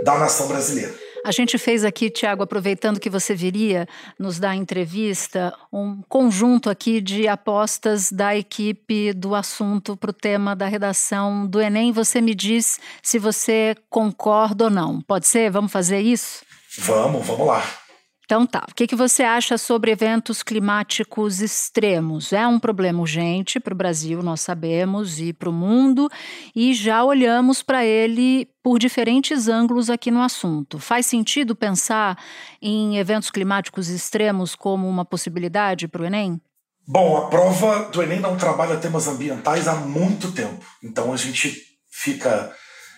da 0.02 0.18
nação 0.18 0.48
brasileira. 0.48 1.03
A 1.24 1.30
gente 1.30 1.56
fez 1.56 1.84
aqui, 1.84 2.10
Tiago, 2.10 2.42
aproveitando 2.42 3.00
que 3.00 3.08
você 3.08 3.34
viria 3.34 3.88
nos 4.18 4.38
dar 4.38 4.54
entrevista, 4.54 5.54
um 5.72 6.02
conjunto 6.06 6.68
aqui 6.68 7.00
de 7.00 7.26
apostas 7.26 8.12
da 8.12 8.36
equipe 8.36 9.10
do 9.14 9.34
assunto 9.34 9.96
para 9.96 10.10
o 10.10 10.12
tema 10.12 10.54
da 10.54 10.66
redação 10.66 11.46
do 11.46 11.62
Enem. 11.62 11.92
Você 11.92 12.20
me 12.20 12.34
diz 12.34 12.78
se 13.02 13.18
você 13.18 13.74
concorda 13.88 14.64
ou 14.64 14.70
não. 14.70 15.00
Pode 15.00 15.26
ser? 15.26 15.50
Vamos 15.50 15.72
fazer 15.72 16.00
isso? 16.00 16.44
Vamos, 16.78 17.26
vamos 17.26 17.46
lá. 17.46 17.83
Então 18.24 18.46
tá. 18.46 18.64
O 18.70 18.74
que, 18.74 18.86
que 18.86 18.96
você 18.96 19.22
acha 19.22 19.58
sobre 19.58 19.90
eventos 19.90 20.42
climáticos 20.42 21.40
extremos? 21.40 22.32
É 22.32 22.46
um 22.46 22.58
problema 22.58 23.00
urgente 23.00 23.60
para 23.60 23.74
o 23.74 23.76
Brasil, 23.76 24.22
nós 24.22 24.40
sabemos, 24.40 25.20
e 25.20 25.32
para 25.32 25.50
o 25.50 25.52
mundo, 25.52 26.08
e 26.56 26.72
já 26.72 27.04
olhamos 27.04 27.62
para 27.62 27.84
ele 27.84 28.48
por 28.62 28.78
diferentes 28.78 29.46
ângulos 29.46 29.90
aqui 29.90 30.10
no 30.10 30.22
assunto. 30.22 30.78
Faz 30.78 31.04
sentido 31.06 31.54
pensar 31.54 32.18
em 32.62 32.96
eventos 32.96 33.30
climáticos 33.30 33.90
extremos 33.90 34.54
como 34.54 34.88
uma 34.88 35.04
possibilidade 35.04 35.86
para 35.86 36.02
o 36.02 36.06
Enem? 36.06 36.40
Bom, 36.86 37.16
a 37.16 37.28
prova 37.28 37.90
do 37.90 38.02
Enem 38.02 38.20
não 38.20 38.36
trabalha 38.36 38.76
temas 38.76 39.06
ambientais 39.06 39.68
há 39.68 39.74
muito 39.74 40.32
tempo. 40.32 40.64
Então 40.82 41.12
a 41.12 41.16
gente 41.16 41.62
fica 41.90 42.54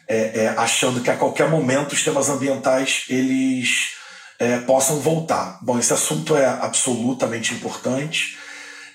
é, 0.09 0.45
é, 0.45 0.49
achando 0.57 1.01
que 1.01 1.11
a 1.11 1.17
qualquer 1.17 1.49
momento 1.51 1.93
os 1.93 2.05
temas 2.05 2.29
ambientais 2.29 3.05
eles 3.09 3.96
é, 4.39 4.59
possam 4.59 5.01
voltar. 5.01 5.59
Bom, 5.63 5.79
esse 5.79 5.93
assunto 5.93 6.37
é 6.37 6.47
absolutamente 6.47 7.55
importante. 7.55 8.37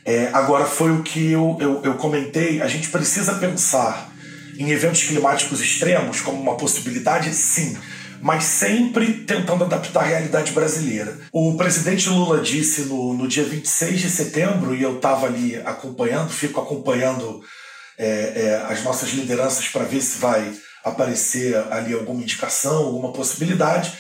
É, 0.06 0.30
agora, 0.34 0.66
foi 0.66 0.92
o 0.92 1.04
que 1.04 1.32
eu, 1.32 1.58
eu, 1.60 1.82
eu 1.84 1.96
comentei: 1.96 2.62
a 2.62 2.68
gente 2.68 2.90
precisa 2.90 3.36
pensar 3.36 4.12
em 4.58 4.72
eventos 4.72 5.04
climáticos 5.04 5.62
extremos 5.62 6.22
como 6.22 6.42
uma 6.42 6.56
possibilidade, 6.56 7.34
sim, 7.34 7.78
mas 8.22 8.44
sempre 8.44 9.14
tentando 9.26 9.64
adaptar 9.64 10.02
a 10.02 10.08
realidade 10.08 10.52
brasileira. 10.52 11.18
O 11.32 11.56
presidente 11.58 12.10
Lula 12.10 12.42
disse 12.42 12.82
no, 12.82 13.14
no 13.14 13.28
dia 13.28 13.44
26 13.44 14.02
de 14.02 14.10
setembro, 14.10 14.76
e 14.76 14.82
eu 14.82 14.98
estava 14.98 15.26
ali 15.26 15.56
acompanhando, 15.58 16.30
fico 16.30 16.62
acompanhando 16.62 17.42
é, 17.98 18.08
é, 18.08 18.66
as 18.72 18.84
nossas 18.84 19.10
lideranças 19.10 19.68
para 19.68 19.84
ver 19.84 20.02
se 20.02 20.20
vai 20.20 20.54
aparecer 20.84 21.56
ali 21.72 21.94
alguma 21.94 22.22
indicação, 22.22 22.78
alguma 22.78 23.12
possibilidade. 23.12 23.94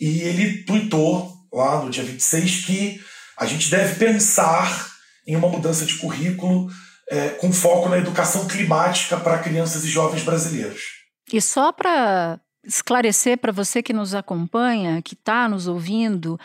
E 0.00 0.20
ele 0.20 0.64
tweetou 0.64 1.32
lá 1.52 1.82
no 1.82 1.90
dia 1.90 2.04
26 2.04 2.64
que 2.64 3.00
a 3.38 3.46
gente 3.46 3.70
deve 3.70 3.94
pensar 3.96 4.90
em 5.26 5.36
uma 5.36 5.48
mudança 5.48 5.84
de 5.84 5.94
currículo 5.94 6.70
é, 7.08 7.30
com 7.30 7.52
foco 7.52 7.88
na 7.88 7.98
educação 7.98 8.46
climática 8.46 9.16
para 9.16 9.38
crianças 9.38 9.84
e 9.84 9.88
jovens 9.88 10.22
brasileiros. 10.22 10.82
E 11.32 11.40
só 11.40 11.72
para 11.72 12.40
esclarecer 12.64 13.38
para 13.38 13.52
você 13.52 13.82
que 13.82 13.92
nos 13.92 14.14
acompanha, 14.14 15.00
que 15.02 15.14
está 15.14 15.48
nos 15.48 15.66
ouvindo, 15.66 16.38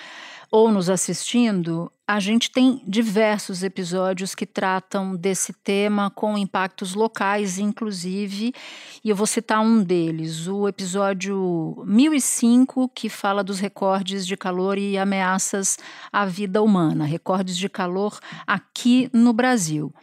ou 0.51 0.71
nos 0.71 0.89
assistindo, 0.89 1.91
a 2.11 2.19
gente 2.19 2.51
tem 2.51 2.81
diversos 2.85 3.63
episódios 3.63 4.35
que 4.35 4.45
tratam 4.45 5.15
desse 5.15 5.53
tema 5.53 6.09
com 6.09 6.37
impactos 6.37 6.93
locais, 6.93 7.57
inclusive, 7.57 8.53
e 9.01 9.09
eu 9.09 9.15
vou 9.15 9.25
citar 9.25 9.61
um 9.61 9.81
deles, 9.81 10.45
o 10.45 10.67
episódio 10.67 11.81
1005, 11.87 12.89
que 12.89 13.07
fala 13.07 13.41
dos 13.41 13.61
recordes 13.61 14.27
de 14.27 14.35
calor 14.35 14.77
e 14.77 14.97
ameaças 14.97 15.77
à 16.11 16.25
vida 16.25 16.61
humana, 16.61 17.05
recordes 17.05 17.57
de 17.57 17.69
calor 17.69 18.19
aqui 18.45 19.09
no 19.13 19.31
Brasil. 19.31 19.93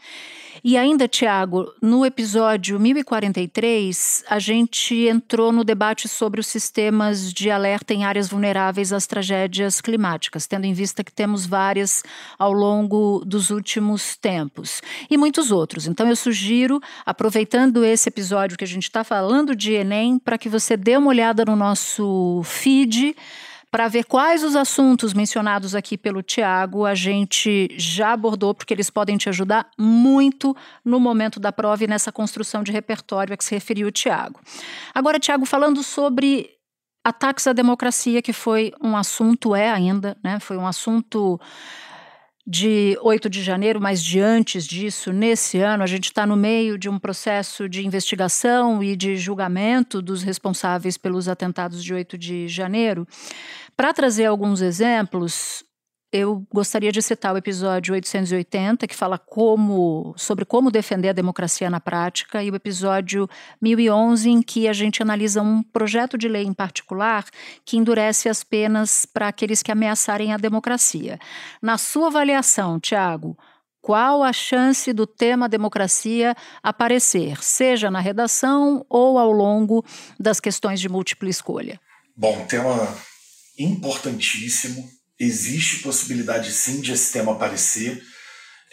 E 0.62 0.76
ainda, 0.76 1.06
Tiago, 1.06 1.72
no 1.80 2.04
episódio 2.04 2.80
1043, 2.80 4.24
a 4.28 4.38
gente 4.38 4.94
entrou 5.06 5.52
no 5.52 5.62
debate 5.62 6.08
sobre 6.08 6.40
os 6.40 6.46
sistemas 6.46 7.32
de 7.32 7.50
alerta 7.50 7.94
em 7.94 8.04
áreas 8.04 8.28
vulneráveis 8.28 8.92
às 8.92 9.06
tragédias 9.06 9.80
climáticas, 9.80 10.46
tendo 10.46 10.64
em 10.64 10.72
vista 10.72 11.04
que 11.04 11.12
temos 11.12 11.46
várias 11.46 12.02
ao 12.38 12.52
longo 12.52 13.22
dos 13.24 13.50
últimos 13.50 14.16
tempos 14.16 14.82
e 15.08 15.16
muitos 15.16 15.52
outros. 15.52 15.86
Então, 15.86 16.08
eu 16.08 16.16
sugiro, 16.16 16.80
aproveitando 17.06 17.84
esse 17.84 18.08
episódio 18.08 18.58
que 18.58 18.64
a 18.64 18.68
gente 18.68 18.84
está 18.84 19.04
falando 19.04 19.54
de 19.54 19.72
Enem, 19.72 20.18
para 20.18 20.38
que 20.38 20.48
você 20.48 20.76
dê 20.76 20.96
uma 20.96 21.08
olhada 21.08 21.44
no 21.44 21.54
nosso 21.54 22.42
feed 22.44 23.14
para 23.70 23.88
ver 23.88 24.04
quais 24.04 24.42
os 24.42 24.56
assuntos 24.56 25.12
mencionados 25.12 25.74
aqui 25.74 25.98
pelo 25.98 26.22
Tiago 26.22 26.86
a 26.86 26.94
gente 26.94 27.68
já 27.76 28.12
abordou, 28.12 28.54
porque 28.54 28.72
eles 28.72 28.88
podem 28.88 29.16
te 29.16 29.28
ajudar 29.28 29.68
muito 29.78 30.56
no 30.84 30.98
momento 30.98 31.38
da 31.38 31.52
prova 31.52 31.84
e 31.84 31.86
nessa 31.86 32.10
construção 32.10 32.62
de 32.62 32.72
repertório 32.72 33.34
a 33.34 33.36
que 33.36 33.44
se 33.44 33.54
referiu 33.54 33.88
o 33.88 33.92
Tiago. 33.92 34.40
Agora, 34.94 35.18
Tiago, 35.18 35.44
falando 35.44 35.82
sobre 35.82 36.50
ataques 37.04 37.46
à 37.46 37.52
democracia, 37.52 38.22
que 38.22 38.32
foi 38.32 38.72
um 38.82 38.96
assunto, 38.96 39.54
é 39.54 39.70
ainda, 39.70 40.16
né? 40.22 40.38
Foi 40.40 40.56
um 40.56 40.66
assunto 40.66 41.40
de 42.50 42.98
8 43.02 43.28
de 43.28 43.42
janeiro, 43.42 43.78
mas 43.78 44.02
de 44.02 44.18
antes 44.18 44.66
disso, 44.66 45.12
nesse 45.12 45.58
ano, 45.58 45.82
a 45.82 45.86
gente 45.86 46.06
está 46.06 46.26
no 46.26 46.34
meio 46.34 46.78
de 46.78 46.88
um 46.88 46.98
processo 46.98 47.68
de 47.68 47.86
investigação 47.86 48.82
e 48.82 48.96
de 48.96 49.18
julgamento 49.18 50.00
dos 50.00 50.22
responsáveis 50.22 50.96
pelos 50.96 51.28
atentados 51.28 51.84
de 51.84 51.92
8 51.92 52.16
de 52.16 52.48
janeiro. 52.48 53.06
Para 53.76 53.92
trazer 53.92 54.24
alguns 54.24 54.62
exemplos, 54.62 55.62
eu 56.10 56.46
gostaria 56.52 56.90
de 56.90 57.02
citar 57.02 57.34
o 57.34 57.38
episódio 57.38 57.92
880, 57.92 58.86
que 58.86 58.94
fala 58.94 59.18
como, 59.18 60.14
sobre 60.16 60.44
como 60.44 60.70
defender 60.70 61.10
a 61.10 61.12
democracia 61.12 61.68
na 61.68 61.80
prática, 61.80 62.42
e 62.42 62.50
o 62.50 62.56
episódio 62.56 63.28
1011, 63.60 64.30
em 64.30 64.42
que 64.42 64.66
a 64.66 64.72
gente 64.72 65.02
analisa 65.02 65.42
um 65.42 65.62
projeto 65.62 66.16
de 66.16 66.26
lei 66.26 66.44
em 66.44 66.54
particular 66.54 67.26
que 67.64 67.76
endurece 67.76 68.28
as 68.28 68.42
penas 68.42 69.04
para 69.04 69.28
aqueles 69.28 69.62
que 69.62 69.70
ameaçarem 69.70 70.32
a 70.32 70.38
democracia. 70.38 71.18
Na 71.60 71.76
sua 71.76 72.06
avaliação, 72.06 72.80
Tiago, 72.80 73.36
qual 73.82 74.22
a 74.22 74.32
chance 74.32 74.92
do 74.94 75.06
tema 75.06 75.48
democracia 75.48 76.34
aparecer, 76.62 77.42
seja 77.42 77.90
na 77.90 78.00
redação 78.00 78.84
ou 78.88 79.18
ao 79.18 79.30
longo 79.30 79.84
das 80.18 80.40
questões 80.40 80.80
de 80.80 80.88
múltipla 80.88 81.28
escolha? 81.28 81.78
Bom, 82.16 82.46
tema 82.46 82.96
importantíssimo 83.58 84.97
existe 85.18 85.82
possibilidade 85.82 86.52
sim 86.52 86.80
de 86.80 86.92
esse 86.92 87.12
tema 87.12 87.32
aparecer, 87.32 88.02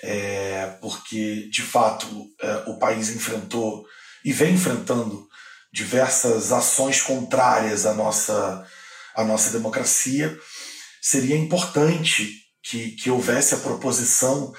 é, 0.03 0.77
porque 0.81 1.49
de 1.49 1.61
fato 1.61 2.07
é, 2.41 2.63
o 2.67 2.77
país 2.77 3.09
enfrentou 3.09 3.85
e 4.23 4.31
vem 4.31 4.53
enfrentando 4.53 5.27
diversas 5.71 6.51
ações 6.51 7.01
contrárias 7.01 7.85
à 7.85 7.93
nossa, 7.93 8.65
à 9.15 9.23
nossa 9.23 9.51
democracia. 9.51 10.37
Seria 11.01 11.35
importante 11.35 12.43
que, 12.63 12.91
que 12.91 13.09
houvesse 13.09 13.53
a 13.53 13.59
proposição 13.59 14.53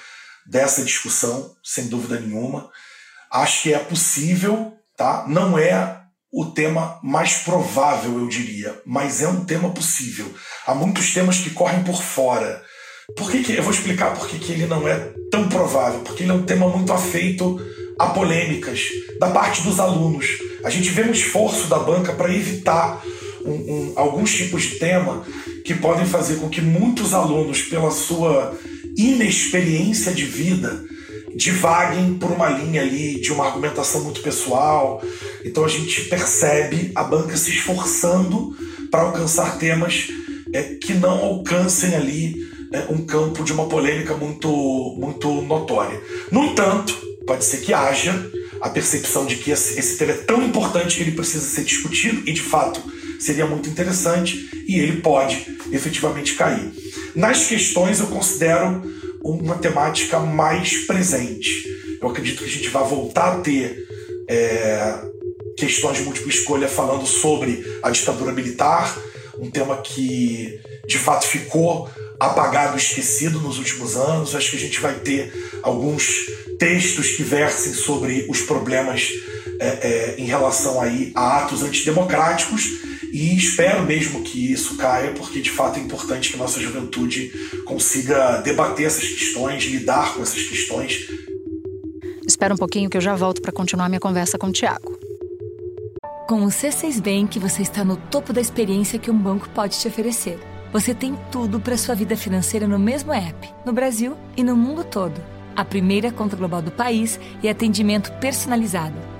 dessa 0.47 0.85
discussão, 0.85 1.57
sem 1.64 1.88
dúvida 1.88 2.21
nenhuma. 2.21 2.71
Acho 3.31 3.62
que 3.62 3.75
é 3.75 3.78
possível, 3.78 4.76
tá? 4.97 5.26
Não 5.28 5.59
é 5.59 6.06
o 6.37 6.45
tema 6.45 6.99
mais 7.02 7.38
provável, 7.38 8.19
eu 8.19 8.28
diria, 8.28 8.78
mas 8.85 9.23
é 9.23 9.28
um 9.28 9.43
tema 9.47 9.71
possível. 9.71 10.26
Há 10.66 10.75
muitos 10.75 11.14
temas 11.14 11.38
que 11.38 11.49
correm 11.49 11.83
por 11.83 12.02
fora. 12.02 12.62
Por 13.16 13.31
que, 13.31 13.43
que 13.43 13.52
eu 13.55 13.62
vou 13.62 13.73
explicar 13.73 14.14
por 14.14 14.28
que, 14.28 14.38
que 14.38 14.52
ele 14.52 14.66
não 14.66 14.87
é 14.87 15.14
tão 15.31 15.49
provável? 15.49 16.00
Porque 16.00 16.25
ele 16.25 16.33
é 16.33 16.35
um 16.35 16.43
tema 16.43 16.69
muito 16.69 16.93
afeito 16.93 17.59
a 17.99 18.09
polêmicas 18.09 18.83
da 19.19 19.31
parte 19.31 19.62
dos 19.62 19.81
alunos. 19.81 20.26
A 20.62 20.69
gente 20.69 20.90
vê 20.90 21.05
um 21.05 21.11
esforço 21.11 21.69
da 21.69 21.78
banca 21.78 22.12
para 22.12 22.31
evitar 22.31 23.02
um, 23.43 23.52
um, 23.52 23.93
alguns 23.97 24.35
tipos 24.35 24.64
de 24.64 24.78
tema 24.78 25.25
que 25.64 25.73
podem 25.73 26.05
fazer 26.05 26.37
com 26.37 26.50
que 26.50 26.61
muitos 26.61 27.14
alunos, 27.14 27.62
pela 27.62 27.90
sua 27.90 28.55
inexperiência 28.95 30.12
de 30.12 30.26
vida, 30.26 30.85
divaguem 31.37 32.14
por 32.14 32.31
uma 32.31 32.49
linha 32.49 32.81
ali 32.81 33.21
de 33.21 33.31
uma 33.31 33.47
argumentação 33.47 34.02
muito 34.02 34.23
pessoal. 34.23 35.02
Então 35.45 35.64
a 35.64 35.69
gente 35.69 36.02
percebe 36.07 36.90
a 36.95 37.05
banca 37.05 37.37
se 37.37 37.50
esforçando 37.50 38.57
para 38.90 39.02
alcançar 39.02 39.59
temas 39.59 40.09
é, 40.52 40.62
que 40.62 40.95
não 40.95 41.19
alcancem 41.19 41.95
ali 41.95 42.49
é, 42.73 42.90
um 42.90 43.05
campo 43.05 43.45
de 43.45 43.52
uma 43.52 43.66
polêmica 43.66 44.14
muito, 44.14 44.49
muito 44.99 45.43
notória. 45.43 46.00
No 46.33 46.45
entanto, 46.45 46.97
pode 47.26 47.45
ser 47.45 47.59
que 47.59 47.75
haja 47.75 48.31
a 48.61 48.71
percepção 48.71 49.26
de 49.26 49.37
que 49.37 49.50
esse, 49.50 49.78
esse 49.78 49.99
tema 49.99 50.12
é 50.12 50.16
tão 50.16 50.43
importante 50.43 50.97
que 50.97 51.02
ele 51.02 51.12
precisa 51.12 51.45
ser 51.45 51.64
discutido 51.64 52.23
e 52.26 52.33
de 52.33 52.40
fato 52.40 52.83
seria 53.21 53.47
muito 53.47 53.69
interessante 53.69 54.49
e 54.66 54.78
ele 54.78 55.00
pode 55.00 55.47
efetivamente 55.71 56.35
cair. 56.35 56.73
Nas 57.14 57.47
questões 57.47 58.00
eu 58.00 58.07
considero 58.07 58.83
uma 59.30 59.56
temática 59.56 60.18
mais 60.21 60.87
presente. 60.87 61.64
Eu 62.00 62.09
acredito 62.09 62.38
que 62.38 62.45
a 62.45 62.52
gente 62.52 62.68
vai 62.68 62.87
voltar 62.87 63.35
a 63.35 63.40
ter 63.40 63.87
é, 64.28 64.95
questões 65.56 65.99
de 65.99 66.04
múltipla 66.04 66.30
escolha 66.30 66.68
falando 66.68 67.06
sobre 67.06 67.64
a 67.83 67.90
ditadura 67.90 68.33
militar, 68.33 68.97
um 69.38 69.50
tema 69.50 69.78
que 69.78 70.61
de 70.87 70.99
fato 70.99 71.26
ficou 71.26 71.88
apagado, 72.18 72.76
esquecido 72.76 73.40
nos 73.40 73.59
últimos 73.59 73.97
anos. 73.97 74.35
Acho 74.35 74.50
que 74.50 74.56
a 74.56 74.61
gente 74.61 74.80
vai 74.80 74.95
ter 74.95 75.33
alguns 75.62 76.26
textos 76.59 77.11
que 77.11 77.23
versem 77.23 77.75
sobre 77.75 78.26
os 78.28 78.42
problemas 78.42 79.11
é, 79.59 79.66
é, 79.66 80.14
em 80.18 80.25
relação 80.25 80.80
aí 80.80 81.12
a 81.14 81.38
atos 81.38 81.62
antidemocráticos 81.62 82.86
e 83.13 83.37
espero 83.37 83.85
mesmo 83.85 84.23
que 84.23 84.53
isso 84.53 84.77
caia, 84.77 85.13
porque 85.13 85.41
de 85.41 85.51
fato 85.51 85.79
é 85.79 85.83
importante 85.83 86.31
que 86.31 86.37
a 86.37 86.39
nossa 86.39 86.61
juventude 86.61 87.31
consiga 87.65 88.41
debater 88.43 88.87
essas 88.87 89.09
questões, 89.09 89.65
lidar 89.65 90.15
com 90.15 90.23
essas 90.23 90.43
questões. 90.43 91.09
Espera 92.27 92.55
um 92.55 92.59
pouquinho 92.59 92.91
que 92.91 92.97
eu 92.97 93.01
já 93.01 93.15
volto 93.15 93.41
para 93.41 93.53
continuar 93.53 93.89
minha 93.89 94.01
conversa 94.01 94.39
com 94.39 94.49
o 94.49 94.53
Tiago. 94.53 94.99
Com 96.29 96.45
o 96.45 96.49
C6 96.49 97.01
Bank, 97.01 97.39
você 97.39 97.63
está 97.63 97.85
no 97.85 97.97
topo 97.97 98.33
da 98.33 98.41
experiência 98.41 98.99
que 98.99 99.11
um 99.11 99.17
banco 99.17 99.49
pode 99.51 99.79
te 99.79 99.87
oferecer 99.87 100.39
você 100.77 100.95
tem 100.95 101.19
tudo 101.31 101.59
para 101.59 101.77
sua 101.77 101.95
vida 101.95 102.17
financeira 102.17 102.67
no 102.67 102.79
mesmo 102.79 103.11
app, 103.11 103.49
no 103.65 103.73
Brasil 103.73 104.15
e 104.37 104.43
no 104.43 104.55
mundo 104.57 104.85
todo. 104.85 105.19
A 105.57 105.65
primeira 105.65 106.13
conta 106.13 106.37
global 106.37 106.61
do 106.61 106.71
país 106.71 107.19
e 107.43 107.49
atendimento 107.49 108.13
personalizado, 108.21 108.95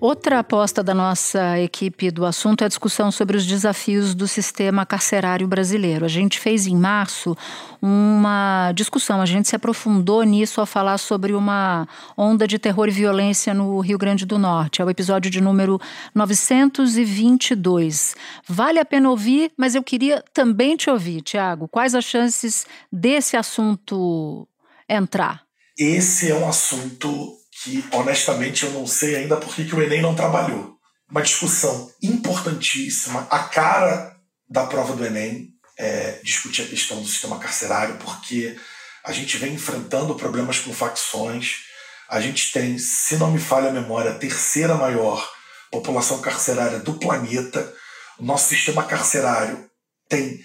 Outra 0.00 0.38
aposta 0.38 0.82
da 0.82 0.94
nossa 0.94 1.60
equipe 1.60 2.10
do 2.10 2.24
assunto 2.24 2.62
é 2.62 2.64
a 2.64 2.68
discussão 2.68 3.12
sobre 3.12 3.36
os 3.36 3.44
desafios 3.44 4.14
do 4.14 4.26
sistema 4.26 4.86
carcerário 4.86 5.46
brasileiro. 5.46 6.06
A 6.06 6.08
gente 6.08 6.40
fez 6.40 6.66
em 6.66 6.74
março 6.74 7.36
uma 7.82 8.72
discussão, 8.72 9.20
a 9.20 9.26
gente 9.26 9.46
se 9.46 9.54
aprofundou 9.54 10.22
nisso 10.22 10.58
ao 10.58 10.66
falar 10.66 10.96
sobre 10.96 11.34
uma 11.34 11.86
onda 12.16 12.48
de 12.48 12.58
terror 12.58 12.88
e 12.88 12.92
violência 12.92 13.52
no 13.52 13.78
Rio 13.80 13.98
Grande 13.98 14.24
do 14.24 14.38
Norte. 14.38 14.80
É 14.80 14.84
o 14.86 14.88
episódio 14.88 15.30
de 15.30 15.38
número 15.38 15.78
922. 16.14 18.16
Vale 18.48 18.78
a 18.78 18.86
pena 18.86 19.10
ouvir, 19.10 19.52
mas 19.54 19.74
eu 19.74 19.82
queria 19.82 20.24
também 20.32 20.78
te 20.78 20.88
ouvir, 20.88 21.20
Tiago. 21.20 21.68
Quais 21.68 21.94
as 21.94 22.06
chances 22.06 22.64
desse 22.90 23.36
assunto 23.36 24.48
entrar? 24.88 25.42
Esse 25.78 26.30
é 26.30 26.34
um 26.34 26.48
assunto 26.48 27.38
que 27.62 27.84
honestamente 27.92 28.64
eu 28.64 28.72
não 28.72 28.86
sei 28.86 29.16
ainda 29.16 29.36
por 29.36 29.54
que 29.54 29.74
o 29.74 29.82
Enem 29.82 30.00
não 30.00 30.14
trabalhou. 30.14 30.78
Uma 31.10 31.22
discussão 31.22 31.92
importantíssima, 32.02 33.26
a 33.30 33.40
cara 33.40 34.16
da 34.48 34.64
prova 34.66 34.94
do 34.94 35.04
Enem, 35.04 35.50
é, 35.76 36.20
discutir 36.22 36.62
a 36.62 36.66
questão 36.66 37.00
do 37.00 37.06
sistema 37.06 37.38
carcerário, 37.38 37.96
porque 37.98 38.56
a 39.04 39.12
gente 39.12 39.36
vem 39.36 39.54
enfrentando 39.54 40.14
problemas 40.14 40.58
com 40.58 40.72
facções, 40.72 41.64
a 42.08 42.20
gente 42.20 42.50
tem, 42.50 42.78
se 42.78 43.16
não 43.16 43.30
me 43.30 43.38
falha 43.38 43.68
a 43.68 43.72
memória, 43.72 44.12
a 44.12 44.18
terceira 44.18 44.74
maior 44.74 45.30
população 45.70 46.20
carcerária 46.20 46.78
do 46.80 46.94
planeta. 46.94 47.72
O 48.18 48.24
nosso 48.24 48.48
sistema 48.48 48.84
carcerário 48.84 49.70
tem 50.08 50.40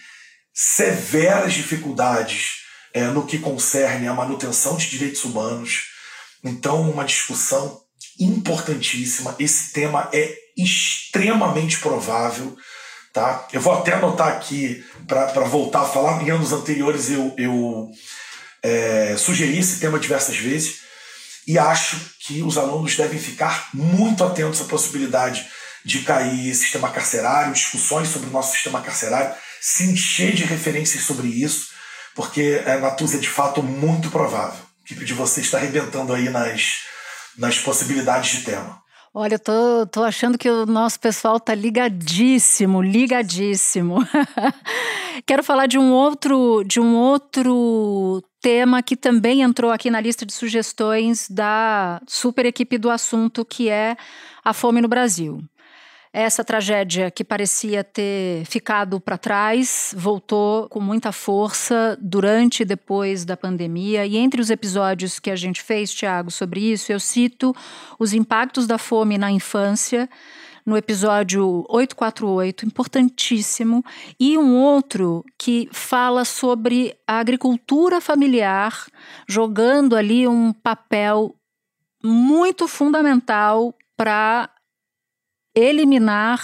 severas 0.53 1.53
dificuldades 1.53 2.65
é, 2.93 3.05
no 3.05 3.25
que 3.25 3.39
concerne 3.39 4.07
a 4.07 4.13
manutenção 4.13 4.77
de 4.77 4.89
direitos 4.89 5.24
humanos 5.24 5.94
então, 6.45 6.89
uma 6.89 7.03
discussão 7.03 7.81
importantíssima. 8.19 9.35
Esse 9.39 9.73
tema 9.73 10.09
é 10.13 10.35
extremamente 10.55 11.79
provável. 11.79 12.55
Tá? 13.11 13.47
Eu 13.51 13.59
vou 13.59 13.73
até 13.73 13.93
anotar 13.93 14.27
aqui, 14.27 14.85
para 15.07 15.43
voltar 15.45 15.81
a 15.81 15.85
falar, 15.85 16.21
em 16.21 16.29
anos 16.29 16.51
anteriores 16.51 17.09
eu, 17.09 17.33
eu 17.37 17.89
é, 18.61 19.15
sugeri 19.17 19.57
esse 19.57 19.79
tema 19.79 19.97
diversas 19.97 20.37
vezes 20.37 20.81
e 21.47 21.57
acho 21.57 21.97
que 22.19 22.43
os 22.43 22.57
alunos 22.57 22.95
devem 22.95 23.19
ficar 23.19 23.69
muito 23.73 24.23
atentos 24.23 24.61
à 24.61 24.65
possibilidade 24.65 25.47
de 25.85 25.99
cair 26.01 26.53
sistema 26.53 26.91
carcerário, 26.91 27.53
discussões 27.53 28.09
sobre 28.09 28.29
o 28.29 28.31
nosso 28.31 28.53
sistema 28.53 28.81
carcerário, 28.81 29.35
se 29.61 29.83
encher 29.83 30.33
de 30.33 30.43
referências 30.43 31.03
sobre 31.03 31.27
isso, 31.27 31.69
porque 32.15 32.61
a 32.65 32.77
Natuza 32.77 33.17
é 33.17 33.19
de 33.19 33.29
fato 33.29 33.63
muito 33.63 34.09
provável 34.09 34.64
de 34.94 35.13
vocês 35.13 35.46
está 35.46 35.58
arrebentando 35.58 36.13
aí 36.13 36.30
nas, 36.30 36.84
nas 37.38 37.60
possibilidades 37.60 38.32
de 38.32 38.46
tema. 38.46 38.84
Olha, 39.18 39.36
eu 39.36 39.39
tô, 39.39 39.88
tô 39.88 40.04
achando 40.04 40.38
que 40.38 40.50
o 40.50 40.65
nosso 40.65 41.00
pessoal 41.00 41.39
tá 41.39 41.56
ligadíssimo, 41.56 42.82
ligadíssimo. 42.82 44.00
Quero 45.25 45.42
falar 45.42 45.68
de 45.68 45.80
um 45.80 45.89
outro, 45.94 46.63
de 46.65 46.82
um 46.82 46.98
outro 46.98 48.21
tema 48.41 48.84
que 48.84 48.98
também 48.98 49.41
entrou 49.41 49.71
aqui 49.71 49.89
na 49.89 50.02
lista 50.02 50.26
de 50.26 50.34
sugestões 50.34 51.30
da 51.30 52.02
super 52.06 52.45
equipe 52.45 52.78
do 52.78 52.89
assunto, 52.89 53.45
que 53.45 53.69
é 53.69 53.95
a 54.43 54.52
fome 54.52 54.82
no 54.82 54.89
Brasil. 54.89 55.41
Essa 56.17 56.45
tragédia 56.45 57.12
que 57.12 57.25
parecia 57.25 57.84
ter 57.84 58.45
ficado 58.45 59.01
para 59.01 59.17
trás 59.17 59.93
voltou 59.97 60.69
com 60.69 60.80
muita 60.80 61.12
força 61.12 61.97
durante 61.99 62.62
e 62.62 62.65
depois 62.65 63.25
da 63.25 63.36
pandemia. 63.36 64.06
E 64.06 64.15
entre 64.15 64.39
os 64.39 64.49
episódios 64.49 65.19
que 65.19 65.30
a 65.30 65.36
gente 65.36 65.62
fez, 65.62 65.93
Tiago, 65.93 66.32
sobre 66.32 66.71
isso, 66.71 66.89
eu 66.89 67.01
cito 67.01 67.54
os 67.99 68.13
impactos 68.13 68.65
da 68.65 68.78
fome 68.78 69.17
na 69.17 69.30
infância 69.30 70.10
no 70.65 70.78
episódio 70.78 71.65
848, 71.67 72.65
importantíssimo, 72.65 73.84
e 74.17 74.38
um 74.38 74.56
outro 74.56 75.21
que 75.38 75.67
fala 75.73 76.23
sobre 76.23 76.95
a 77.06 77.19
agricultura 77.19 77.99
familiar, 77.99 78.86
jogando 79.28 79.97
ali 79.97 80.25
um 80.25 80.54
papel 80.54 81.36
muito 82.01 82.69
fundamental 82.69 83.75
para 83.97 84.49
eliminar 85.56 86.41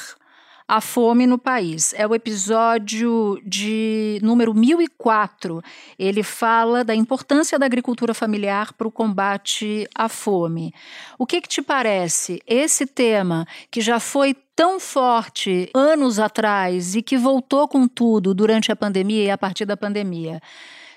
a 0.71 0.79
fome 0.79 1.27
no 1.27 1.37
país. 1.37 1.93
É 1.97 2.07
o 2.07 2.15
episódio 2.15 3.41
de 3.45 4.19
número 4.23 4.53
1004. 4.53 5.61
Ele 5.99 6.23
fala 6.23 6.81
da 6.81 6.95
importância 6.95 7.59
da 7.59 7.65
agricultura 7.65 8.13
familiar 8.13 8.71
para 8.71 8.87
o 8.87 8.91
combate 8.91 9.85
à 9.93 10.07
fome. 10.07 10.73
O 11.19 11.25
que, 11.25 11.41
que 11.41 11.49
te 11.49 11.61
parece? 11.61 12.41
Esse 12.47 12.85
tema, 12.87 13.45
que 13.69 13.81
já 13.81 13.99
foi 13.99 14.33
tão 14.55 14.79
forte 14.79 15.69
anos 15.73 16.19
atrás 16.19 16.95
e 16.95 17.01
que 17.01 17.17
voltou 17.17 17.67
com 17.67 17.85
tudo 17.85 18.33
durante 18.33 18.71
a 18.71 18.75
pandemia 18.75 19.25
e 19.25 19.29
a 19.29 19.37
partir 19.37 19.65
da 19.65 19.75
pandemia, 19.75 20.39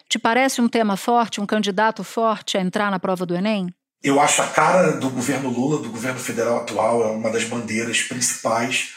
te 0.09 0.21
parece 0.21 0.61
um 0.61 0.69
tema 0.69 0.97
forte, 0.97 1.41
um 1.41 1.47
candidato 1.47 2.05
forte 2.05 2.57
a 2.57 2.61
entrar 2.61 2.93
na 2.93 3.01
prova 3.01 3.27
do 3.27 3.35
Enem? 3.35 3.75
Eu 4.05 4.21
acho 4.21 4.43
a 4.43 4.47
cara 4.47 4.93
do 4.93 5.09
governo 5.09 5.49
Lula, 5.49 5.83
do 5.83 5.89
governo 5.89 6.21
federal 6.21 6.59
atual, 6.59 7.03
é 7.03 7.07
uma 7.07 7.31
das 7.31 7.45
bandeiras 7.45 8.03
principais. 8.03 8.91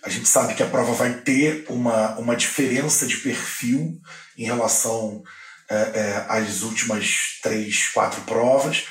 A 0.00 0.08
gente 0.08 0.28
sabe 0.28 0.54
que 0.54 0.62
a 0.62 0.68
prova 0.68 0.92
vai 0.92 1.12
ter 1.12 1.66
uma, 1.68 2.16
uma 2.16 2.36
diferença 2.36 3.04
de 3.04 3.16
perfil 3.16 4.00
em 4.38 4.44
relação 4.44 5.24
é, 5.68 5.74
é, 5.74 6.26
às 6.28 6.62
últimas 6.62 7.40
três, 7.42 7.88
quatro 7.88 8.20
provas, 8.20 8.84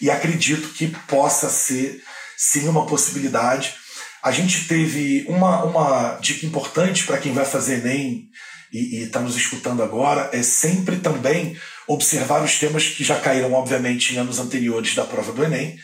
e 0.00 0.10
acredito 0.10 0.70
que 0.70 0.88
possa 1.06 1.50
ser 1.50 2.02
sim 2.38 2.66
uma 2.66 2.86
possibilidade. 2.86 3.74
A 4.22 4.30
gente 4.30 4.66
teve 4.66 5.26
uma, 5.28 5.62
uma 5.62 6.18
dica 6.22 6.46
importante 6.46 7.04
para 7.04 7.18
quem 7.18 7.34
vai 7.34 7.44
fazer 7.44 7.80
Enem 7.80 8.30
e 8.72 9.02
está 9.02 9.20
nos 9.20 9.36
escutando 9.36 9.82
agora, 9.82 10.30
é 10.32 10.42
sempre 10.42 10.96
também 10.96 11.54
observar 11.86 12.42
os 12.42 12.58
temas 12.58 12.88
que 12.88 13.04
já 13.04 13.18
caíram, 13.18 13.52
obviamente, 13.52 14.14
em 14.14 14.18
anos 14.18 14.38
anteriores 14.38 14.94
da 14.94 15.04
prova 15.04 15.32
do 15.32 15.44
Enem, 15.44 15.76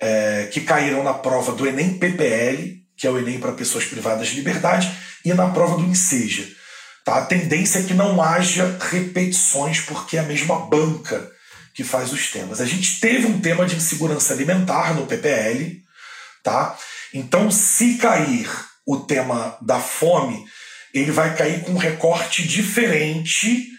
é, 0.00 0.48
que 0.52 0.60
caíram 0.60 1.02
na 1.02 1.14
prova 1.14 1.52
do 1.52 1.66
Enem 1.66 1.98
PPL, 1.98 2.74
que 2.96 3.06
é 3.06 3.10
o 3.10 3.18
Enem 3.18 3.38
para 3.38 3.52
pessoas 3.52 3.84
privadas 3.84 4.28
de 4.28 4.36
liberdade, 4.36 4.90
e 5.24 5.32
na 5.32 5.48
prova 5.50 5.76
do 5.76 5.84
INSEJA. 5.84 6.46
Tá? 7.04 7.16
A 7.16 7.26
tendência 7.26 7.80
é 7.80 7.82
que 7.82 7.94
não 7.94 8.22
haja 8.22 8.78
repetições, 8.90 9.80
porque 9.80 10.16
é 10.16 10.20
a 10.20 10.24
mesma 10.24 10.58
banca 10.66 11.30
que 11.74 11.82
faz 11.82 12.12
os 12.12 12.30
temas. 12.30 12.60
A 12.60 12.66
gente 12.66 13.00
teve 13.00 13.26
um 13.26 13.40
tema 13.40 13.66
de 13.66 13.76
insegurança 13.76 14.32
alimentar 14.32 14.94
no 14.94 15.06
PPL, 15.06 15.82
tá? 16.42 16.78
Então, 17.12 17.50
se 17.50 17.94
cair 17.96 18.48
o 18.86 18.98
tema 18.98 19.58
da 19.60 19.80
fome, 19.80 20.44
ele 20.92 21.10
vai 21.10 21.36
cair 21.36 21.62
com 21.64 21.72
um 21.72 21.78
recorte 21.78 22.46
diferente 22.46 23.73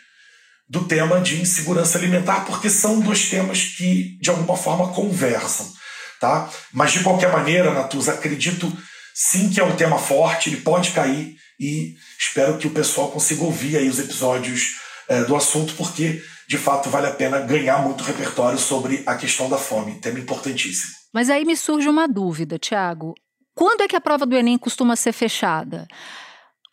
do 0.67 0.85
tema 0.85 1.21
de 1.21 1.41
insegurança 1.41 1.97
alimentar, 1.97 2.45
porque 2.45 2.69
são 2.69 2.99
dois 2.99 3.29
temas 3.29 3.63
que, 3.63 4.17
de 4.19 4.29
alguma 4.29 4.57
forma, 4.57 4.93
conversam. 4.93 5.71
Tá? 6.19 6.49
Mas, 6.73 6.91
de 6.91 7.03
qualquer 7.03 7.31
maneira, 7.31 7.73
Natuza, 7.73 8.13
acredito 8.13 8.71
sim 9.13 9.49
que 9.49 9.59
é 9.59 9.63
um 9.63 9.75
tema 9.75 9.97
forte, 9.97 10.49
ele 10.49 10.61
pode 10.61 10.91
cair 10.91 11.35
e 11.59 11.93
espero 12.19 12.57
que 12.57 12.67
o 12.67 12.71
pessoal 12.71 13.11
consiga 13.11 13.43
ouvir 13.43 13.77
aí 13.77 13.87
os 13.87 13.99
episódios 13.99 14.75
é, 15.07 15.23
do 15.23 15.35
assunto, 15.35 15.73
porque, 15.75 16.21
de 16.49 16.57
fato, 16.57 16.89
vale 16.89 17.07
a 17.07 17.13
pena 17.13 17.39
ganhar 17.39 17.77
muito 17.79 18.03
repertório 18.03 18.57
sobre 18.57 19.03
a 19.05 19.15
questão 19.15 19.49
da 19.49 19.57
fome, 19.57 19.99
tema 19.99 20.19
importantíssimo. 20.19 20.91
Mas 21.13 21.29
aí 21.29 21.45
me 21.45 21.55
surge 21.55 21.87
uma 21.87 22.07
dúvida, 22.07 22.57
Tiago. 22.57 23.13
Quando 23.53 23.81
é 23.81 23.87
que 23.87 23.95
a 23.95 24.01
prova 24.01 24.25
do 24.25 24.35
Enem 24.35 24.57
costuma 24.57 24.97
ser 24.97 25.13
fechada? 25.13 25.87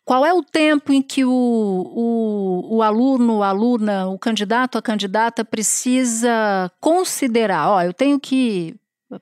Qual 0.05 0.25
é 0.25 0.33
o 0.33 0.43
tempo 0.43 0.91
em 0.91 1.01
que 1.01 1.23
o, 1.23 1.31
o, 1.31 2.77
o 2.77 2.81
aluno, 2.81 3.41
a 3.41 3.49
aluna, 3.49 4.07
o 4.07 4.19
candidato, 4.19 4.77
a 4.77 4.81
candidata 4.81 5.45
precisa 5.45 6.69
considerar? 6.81 7.69
Ó, 7.69 7.81
eu 7.81 7.93
tenho 7.93 8.19
que 8.19 8.75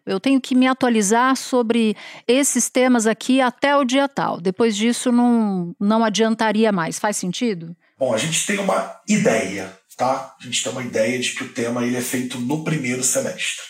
eu 0.06 0.20
tenho 0.20 0.39
que 0.39 0.56
me 0.56 0.67
atualizar 0.67 1.36
sobre 1.36 1.96
esses 2.28 2.70
temas 2.70 3.06
aqui 3.06 3.41
até 3.41 3.76
o 3.76 3.84
dia 3.84 4.08
tal. 4.08 4.39
Depois 4.39 4.76
disso, 4.76 5.12
não, 5.12 5.76
não 5.80 6.04
adiantaria 6.04 6.72
mais. 6.72 6.98
Faz 6.98 7.17
sentido? 7.17 7.76
Bom, 8.00 8.13
a 8.13 8.17
gente 8.17 8.46
tem 8.46 8.58
uma 8.58 9.02
ideia, 9.08 9.72
tá? 9.98 10.34
A 10.39 10.44
gente 10.44 10.63
tem 10.63 10.72
uma 10.72 10.84
ideia 10.84 11.20
de 11.20 11.32
que 11.32 11.44
o 11.44 11.50
tema 11.50 11.84
ele 11.84 11.98
é 11.98 12.02
feito 12.02 12.39
no 12.39 12.63
primeiro 12.63 13.04
semestre. 13.04 13.65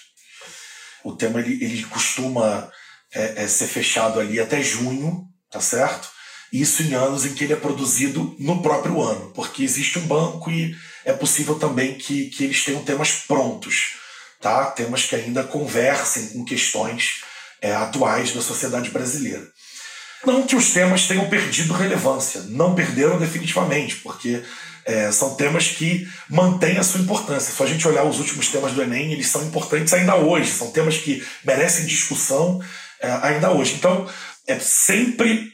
O 1.04 1.13
tema 1.13 1.39
ele, 1.39 1.63
ele 1.63 1.84
costuma 1.86 2.71
é, 3.13 3.43
é, 3.43 3.47
ser 3.47 3.67
fechado 3.67 4.19
ali 4.19 4.39
até 4.39 4.62
junho, 4.62 5.28
tá 5.50 5.60
certo? 5.60 6.08
Isso 6.51 6.83
em 6.83 6.93
anos 6.93 7.25
em 7.25 7.33
que 7.33 7.43
ele 7.43 7.53
é 7.53 7.57
produzido 7.57 8.35
no 8.39 8.61
próprio 8.61 9.01
ano, 9.01 9.31
porque 9.33 9.63
existe 9.63 9.99
um 9.99 10.07
banco 10.07 10.51
e 10.51 10.75
é 11.05 11.13
possível 11.13 11.55
também 11.55 11.95
que, 11.95 12.25
que 12.25 12.43
eles 12.43 12.63
tenham 12.63 12.83
temas 12.83 13.11
prontos, 13.27 13.95
tá? 14.39 14.65
temas 14.65 15.05
que 15.05 15.15
ainda 15.15 15.43
conversem 15.43 16.29
com 16.29 16.43
questões 16.43 17.21
é, 17.61 17.73
atuais 17.73 18.33
da 18.33 18.41
sociedade 18.41 18.89
brasileira. 18.89 19.47
Não 20.25 20.43
que 20.43 20.55
os 20.55 20.71
temas 20.71 21.07
tenham 21.07 21.29
perdido 21.29 21.73
relevância, 21.73 22.41
não 22.49 22.75
perderam 22.75 23.17
definitivamente, 23.17 23.95
porque 23.97 24.43
é, 24.85 25.11
são 25.11 25.35
temas 25.35 25.69
que 25.69 26.07
mantêm 26.29 26.77
a 26.77 26.83
sua 26.83 27.01
importância. 27.01 27.53
Se 27.53 27.63
a 27.63 27.65
gente 27.65 27.87
olhar 27.87 28.03
os 28.03 28.19
últimos 28.19 28.47
temas 28.49 28.73
do 28.73 28.81
Enem, 28.81 29.13
eles 29.13 29.27
são 29.27 29.43
importantes 29.43 29.93
ainda 29.93 30.15
hoje, 30.15 30.51
são 30.51 30.71
temas 30.71 30.97
que 30.97 31.25
merecem 31.43 31.85
discussão 31.85 32.61
é, 32.99 33.11
ainda 33.23 33.51
hoje. 33.51 33.75
Então, 33.75 34.07
é 34.47 34.59
sempre 34.59 35.50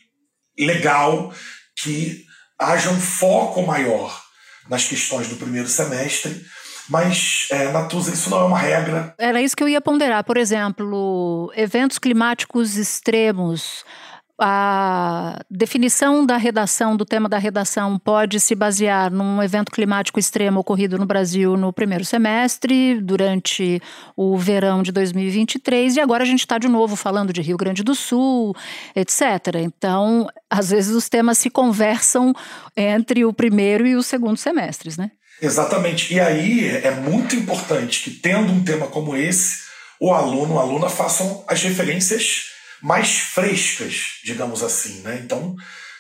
legal 0.58 1.34
que 1.76 2.26
haja 2.60 2.90
um 2.90 3.00
foco 3.00 3.62
maior 3.64 4.22
nas 4.70 4.86
questões 4.86 5.28
do 5.28 5.36
primeiro 5.36 5.68
semestre, 5.68 6.46
mas, 6.90 7.48
é, 7.52 7.70
Natuza, 7.72 8.14
isso 8.14 8.30
não 8.30 8.40
é 8.40 8.44
uma 8.46 8.58
regra. 8.58 9.14
Era 9.18 9.42
isso 9.42 9.56
que 9.56 9.64
eu 9.64 9.68
ia 9.68 9.82
ponderar. 9.82 10.24
Por 10.24 10.38
exemplo, 10.38 11.52
eventos 11.56 11.98
climáticos 11.98 12.78
extremos 12.78 13.84
a 14.40 15.40
definição 15.50 16.26
da 16.26 16.38
redação, 16.38 16.96
do 16.96 17.06
tema 17.06 17.28
da 17.28 17.38
redação, 17.38 17.98
pode 17.98 18.40
se 18.40 18.54
basear 18.54 19.12
num 19.12 19.42
evento 19.42 19.72
climático 19.72 20.20
extremo 20.20 20.60
ocorrido 20.60 20.98
no 20.98 21.06
Brasil 21.06 21.58
no 21.58 21.74
primeiro 21.74 22.06
semestre, 22.06 23.02
durante 23.02 23.82
o 24.16 24.38
verão 24.38 24.84
de 24.84 24.92
2023, 24.92 25.96
e 25.96 26.00
agora 26.00 26.24
a 26.24 26.28
gente 26.28 26.42
está 26.42 26.58
de 26.58 26.68
novo 26.68 26.96
falando 26.96 27.34
de 27.34 27.42
Rio 27.42 27.58
Grande 27.58 27.84
do 27.84 27.96
Sul, 27.96 28.56
etc. 28.96 29.56
Então, 29.62 30.28
às 30.50 30.70
vezes 30.70 30.96
os 30.96 31.10
temas 31.10 31.38
se 31.40 31.50
conversam 31.50 32.34
entre 32.76 33.26
o 33.26 33.34
primeiro 33.34 33.88
e 33.88 33.96
o 33.96 34.04
segundo 34.04 34.38
semestres, 34.38 34.98
né? 34.98 35.12
Exatamente. 35.42 36.14
E 36.14 36.20
aí 36.20 36.68
é 36.68 36.92
muito 36.92 37.36
importante 37.36 38.04
que, 38.04 38.12
tendo 38.12 38.52
um 38.52 38.64
tema 38.64 38.88
como 38.88 39.16
esse, 39.16 39.68
o 40.00 40.14
aluno, 40.14 40.60
a 40.60 40.62
aluna 40.62 40.90
façam 40.90 41.44
as 41.48 41.62
referências 41.62 42.57
mais 42.82 43.18
frescas, 43.20 44.20
digamos 44.24 44.64
assim. 44.64 45.02
Né? 45.02 45.22
Então, 45.24 45.56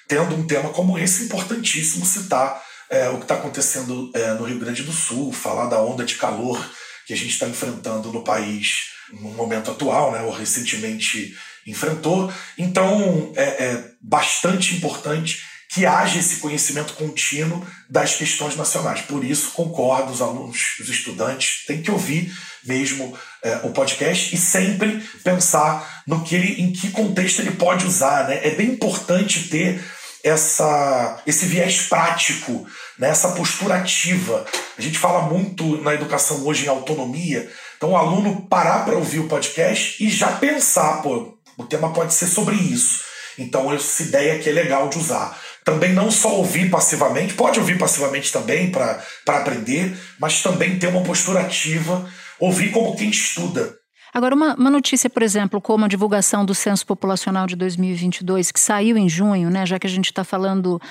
tendo 0.07 0.35
um 0.35 0.45
tema 0.45 0.69
como 0.69 0.97
esse, 0.97 1.23
é 1.23 1.25
importantíssimo 1.25 2.05
citar 2.05 2.63
é, 2.89 3.09
o 3.09 3.17
que 3.17 3.23
está 3.23 3.35
acontecendo 3.35 4.11
é, 4.13 4.33
no 4.33 4.45
Rio 4.45 4.59
Grande 4.59 4.83
do 4.83 4.91
Sul, 4.91 5.31
falar 5.33 5.67
da 5.67 5.81
onda 5.81 6.05
de 6.05 6.15
calor 6.15 6.59
que 7.05 7.13
a 7.13 7.17
gente 7.17 7.31
está 7.31 7.47
enfrentando 7.47 8.11
no 8.11 8.23
país 8.23 8.95
no 9.11 9.31
momento 9.31 9.71
atual, 9.71 10.11
né, 10.11 10.21
ou 10.21 10.31
recentemente 10.31 11.33
enfrentou. 11.65 12.31
Então, 12.57 13.31
é, 13.35 13.43
é 13.43 13.91
bastante 14.01 14.75
importante 14.75 15.41
que 15.69 15.85
haja 15.85 16.19
esse 16.19 16.37
conhecimento 16.37 16.93
contínuo 16.93 17.65
das 17.89 18.15
questões 18.15 18.55
nacionais. 18.55 19.01
Por 19.01 19.23
isso, 19.23 19.51
concordo, 19.51 20.11
os 20.11 20.21
alunos, 20.21 20.77
os 20.79 20.89
estudantes 20.89 21.65
têm 21.65 21.81
que 21.81 21.91
ouvir 21.91 22.33
mesmo 22.63 23.17
é, 23.43 23.57
o 23.63 23.71
podcast 23.71 24.33
e 24.33 24.37
sempre 24.37 24.99
pensar 25.23 25.96
no 26.07 26.23
que 26.23 26.35
ele, 26.35 26.61
em 26.61 26.71
que 26.71 26.91
contexto 26.91 27.39
ele 27.39 27.51
pode 27.51 27.85
usar. 27.85 28.27
Né? 28.27 28.39
É 28.43 28.51
bem 28.51 28.69
importante 28.69 29.49
ter 29.49 29.83
essa, 30.23 31.21
esse 31.27 31.45
viés 31.45 31.81
prático, 31.81 32.65
né? 32.97 33.09
essa 33.09 33.29
postura 33.29 33.75
ativa. 33.75 34.45
A 34.77 34.81
gente 34.81 34.97
fala 34.97 35.23
muito 35.23 35.81
na 35.83 35.93
educação 35.93 36.45
hoje 36.45 36.65
em 36.65 36.69
autonomia, 36.69 37.49
então 37.75 37.91
o 37.91 37.97
aluno 37.97 38.47
parar 38.49 38.85
para 38.85 38.95
ouvir 38.95 39.19
o 39.19 39.27
podcast 39.27 40.03
e 40.03 40.09
já 40.09 40.31
pensar, 40.31 41.01
pô, 41.01 41.37
o 41.57 41.63
tema 41.65 41.91
pode 41.93 42.13
ser 42.13 42.27
sobre 42.27 42.55
isso. 42.55 43.05
Então, 43.37 43.71
essa 43.71 44.01
ideia 44.01 44.39
que 44.39 44.49
é 44.49 44.51
legal 44.51 44.89
de 44.89 44.97
usar 44.97 45.37
também 45.67 45.91
não 45.91 46.09
só 46.09 46.33
ouvir 46.33 46.69
passivamente, 46.69 47.33
pode 47.33 47.59
ouvir 47.59 47.77
passivamente 47.77 48.31
também 48.31 48.71
para 48.71 49.03
aprender, 49.27 49.97
mas 50.17 50.41
também 50.41 50.79
ter 50.79 50.87
uma 50.87 51.03
postura 51.03 51.41
ativa, 51.41 52.09
ouvir 52.39 52.71
como 52.71 52.95
quem 52.95 53.09
estuda. 53.09 53.75
Agora, 54.13 54.35
uma, 54.35 54.55
uma, 54.55 54.69
notícia, 54.69 55.09
por 55.09 55.21
exemplo, 55.21 55.61
como 55.61 55.85
a 55.85 55.87
divulgação 55.87 56.45
do 56.45 56.55
Censo 56.55 56.85
Populacional 56.85 57.45
de 57.45 57.55
2022, 57.55 58.51
que 58.51 58.59
saiu 58.59 58.97
em 58.97 59.09
junho, 59.09 59.49
né, 59.49 59.65
já 59.65 59.77
que 59.77 59.87
a 59.87 59.89
gente 59.89 60.05
está 60.05 60.23
falando 60.23 60.81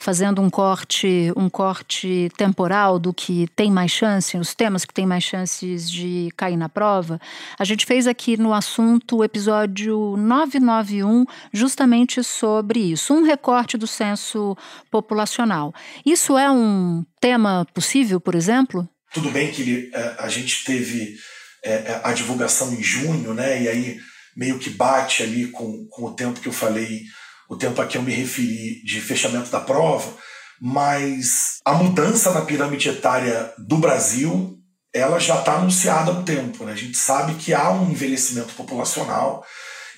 fazendo 0.00 0.40
um 0.40 0.48
corte, 0.48 1.30
um 1.36 1.50
corte 1.50 2.30
temporal 2.34 2.98
do 2.98 3.12
que 3.12 3.46
tem 3.54 3.70
mais 3.70 3.92
chance, 3.92 4.34
os 4.38 4.54
temas 4.54 4.86
que 4.86 4.94
têm 4.94 5.04
mais 5.04 5.22
chances 5.22 5.90
de 5.90 6.30
cair 6.38 6.56
na 6.56 6.70
prova, 6.70 7.20
a 7.58 7.64
gente 7.64 7.84
fez 7.84 8.06
aqui 8.06 8.38
no 8.38 8.54
assunto 8.54 9.18
o 9.18 9.24
episódio 9.24 10.16
991 10.16 11.26
justamente 11.52 12.24
sobre 12.24 12.80
isso, 12.80 13.12
um 13.12 13.22
recorte 13.22 13.76
do 13.76 13.86
censo 13.86 14.56
populacional. 14.90 15.74
Isso 16.04 16.38
é 16.38 16.50
um 16.50 17.04
tema 17.20 17.66
possível, 17.74 18.18
por 18.18 18.34
exemplo? 18.34 18.88
Tudo 19.12 19.30
bem 19.30 19.50
que 19.50 19.90
é, 19.92 20.16
a 20.18 20.28
gente 20.30 20.64
teve 20.64 21.16
é, 21.64 22.00
a 22.02 22.12
divulgação 22.12 22.72
em 22.72 22.82
junho, 22.82 23.34
né? 23.34 23.62
E 23.62 23.68
aí 23.68 24.00
meio 24.36 24.58
que 24.58 24.70
bate 24.70 25.22
ali 25.22 25.48
com, 25.48 25.86
com 25.90 26.04
o 26.04 26.14
tempo 26.14 26.40
que 26.40 26.48
eu 26.48 26.52
falei 26.52 27.02
o 27.48 27.56
tempo 27.56 27.82
a 27.82 27.86
que 27.86 27.98
eu 27.98 28.02
me 28.02 28.12
referi 28.12 28.80
de 28.84 29.00
fechamento 29.00 29.50
da 29.50 29.58
prova, 29.58 30.16
mas 30.60 31.58
a 31.64 31.72
mudança 31.72 32.30
na 32.30 32.42
pirâmide 32.42 32.88
etária 32.88 33.52
do 33.58 33.76
Brasil 33.76 34.56
ela 34.92 35.18
já 35.18 35.38
está 35.38 35.54
anunciada 35.54 36.10
há 36.10 36.14
um 36.14 36.24
tempo. 36.24 36.64
Né? 36.64 36.72
A 36.72 36.76
gente 36.76 36.96
sabe 36.96 37.34
que 37.34 37.52
há 37.54 37.70
um 37.70 37.90
envelhecimento 37.90 38.54
populacional 38.54 39.44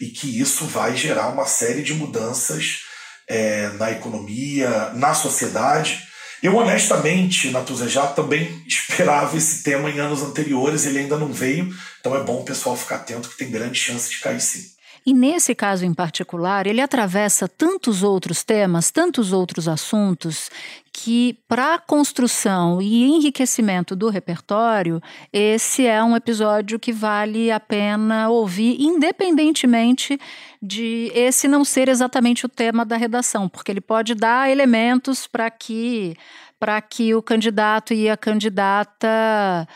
e 0.01 0.07
que 0.07 0.40
isso 0.40 0.66
vai 0.66 0.96
gerar 0.96 1.29
uma 1.29 1.46
série 1.46 1.83
de 1.83 1.94
mudanças 1.94 2.81
é, 3.29 3.68
na 3.79 3.90
economia, 3.90 4.90
na 4.94 5.14
sociedade. 5.14 6.03
Eu, 6.43 6.57
honestamente, 6.57 7.51
Natuza, 7.51 7.89
já 7.89 8.07
também 8.09 8.63
esperava 8.67 9.37
esse 9.37 9.63
tema 9.63 9.89
em 9.89 10.01
anos 10.01 10.23
anteriores, 10.23 10.85
ele 10.85 10.99
ainda 10.99 11.17
não 11.17 11.33
veio, 11.33 11.73
então 12.01 12.17
é 12.17 12.23
bom 12.23 12.41
o 12.41 12.45
pessoal 12.45 12.77
ficar 12.77 12.97
atento 12.97 13.29
que 13.29 13.39
tem 13.39 13.51
grande 13.51 13.79
chance 13.79 14.11
de 14.11 14.19
cair 14.19 14.41
sim. 14.41 14.73
E 15.05 15.13
nesse 15.13 15.55
caso 15.55 15.85
em 15.85 15.93
particular, 15.93 16.67
ele 16.67 16.81
atravessa 16.81 17.49
tantos 17.49 18.03
outros 18.03 18.45
temas, 18.45 18.91
tantos 18.91 19.33
outros 19.33 19.67
assuntos, 19.67 20.49
que 20.93 21.39
para 21.49 21.79
construção 21.79 22.83
e 22.83 23.05
enriquecimento 23.05 23.97
do 23.97 24.11
repertório, 24.11 25.01
esse 25.33 25.87
é 25.87 26.03
um 26.05 26.15
episódio 26.15 26.79
que 26.79 26.93
vale 26.93 27.51
a 27.51 27.59
pena 27.59 28.29
ouvir, 28.29 28.77
independentemente 28.79 30.21
de 30.61 31.11
esse 31.15 31.49
não 31.49 31.65
ser 31.65 31.89
exatamente 31.89 32.45
o 32.45 32.49
tema 32.49 32.85
da 32.85 32.97
redação, 32.97 33.49
porque 33.49 33.73
ele 33.73 33.81
pode 33.81 34.15
dar 34.15 34.51
elementos 34.51 35.27
para 35.27 35.51
que 35.51 36.15
para 36.61 36.81
que 36.81 37.13
o 37.13 37.21
candidato 37.21 37.93
e 37.93 38.09
a 38.09 38.17
candidata 38.17 39.67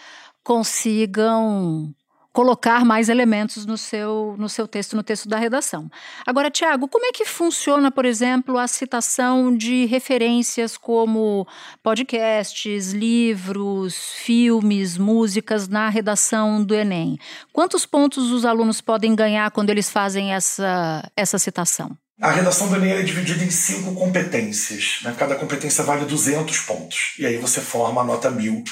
consigam 0.44 1.92
colocar 2.36 2.84
mais 2.84 3.08
elementos 3.08 3.64
no 3.64 3.78
seu, 3.78 4.34
no 4.38 4.46
seu 4.46 4.68
texto, 4.68 4.94
no 4.94 5.02
texto 5.02 5.26
da 5.26 5.38
redação. 5.38 5.90
Agora, 6.26 6.50
Tiago, 6.50 6.86
como 6.86 7.06
é 7.06 7.10
que 7.10 7.24
funciona, 7.24 7.90
por 7.90 8.04
exemplo, 8.04 8.58
a 8.58 8.68
citação 8.68 9.56
de 9.56 9.86
referências 9.86 10.76
como 10.76 11.48
podcasts, 11.82 12.92
livros, 12.92 14.12
filmes, 14.16 14.98
músicas 14.98 15.66
na 15.66 15.88
redação 15.88 16.62
do 16.62 16.74
Enem? 16.74 17.18
Quantos 17.54 17.86
pontos 17.86 18.30
os 18.30 18.44
alunos 18.44 18.82
podem 18.82 19.14
ganhar 19.14 19.50
quando 19.50 19.70
eles 19.70 19.88
fazem 19.88 20.34
essa, 20.34 21.10
essa 21.16 21.38
citação? 21.38 21.96
A 22.20 22.32
redação 22.32 22.68
do 22.68 22.76
Enem 22.76 22.92
é 22.92 23.02
dividida 23.02 23.42
em 23.42 23.50
cinco 23.50 23.94
competências. 23.94 24.98
Né? 25.02 25.16
Cada 25.18 25.36
competência 25.36 25.82
vale 25.82 26.04
200 26.04 26.58
pontos. 26.60 27.14
E 27.18 27.24
aí 27.24 27.38
você 27.38 27.62
forma 27.62 28.02
a 28.02 28.04
nota 28.04 28.30
mil 28.30 28.62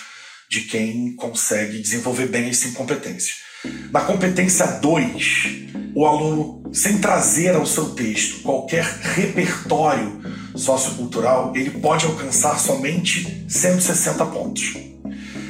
de 0.51 0.61
quem 0.63 1.17
consegue 1.17 1.81
desenvolver 1.81 2.27
bem 2.27 2.51
as 2.51 2.59
cinco 2.59 2.77
competências. 2.77 3.44
Na 3.91 4.01
competência 4.01 4.67
2, 4.67 5.65
o 5.95 6.07
aluno, 6.07 6.63
sem 6.73 6.99
trazer 6.99 7.55
ao 7.55 7.65
seu 7.65 7.91
texto 7.91 8.43
qualquer 8.43 8.85
repertório 8.85 10.21
sociocultural, 10.55 11.53
ele 11.55 11.71
pode 11.71 12.05
alcançar 12.05 12.59
somente 12.59 13.45
160 13.49 14.27
pontos. 14.27 14.77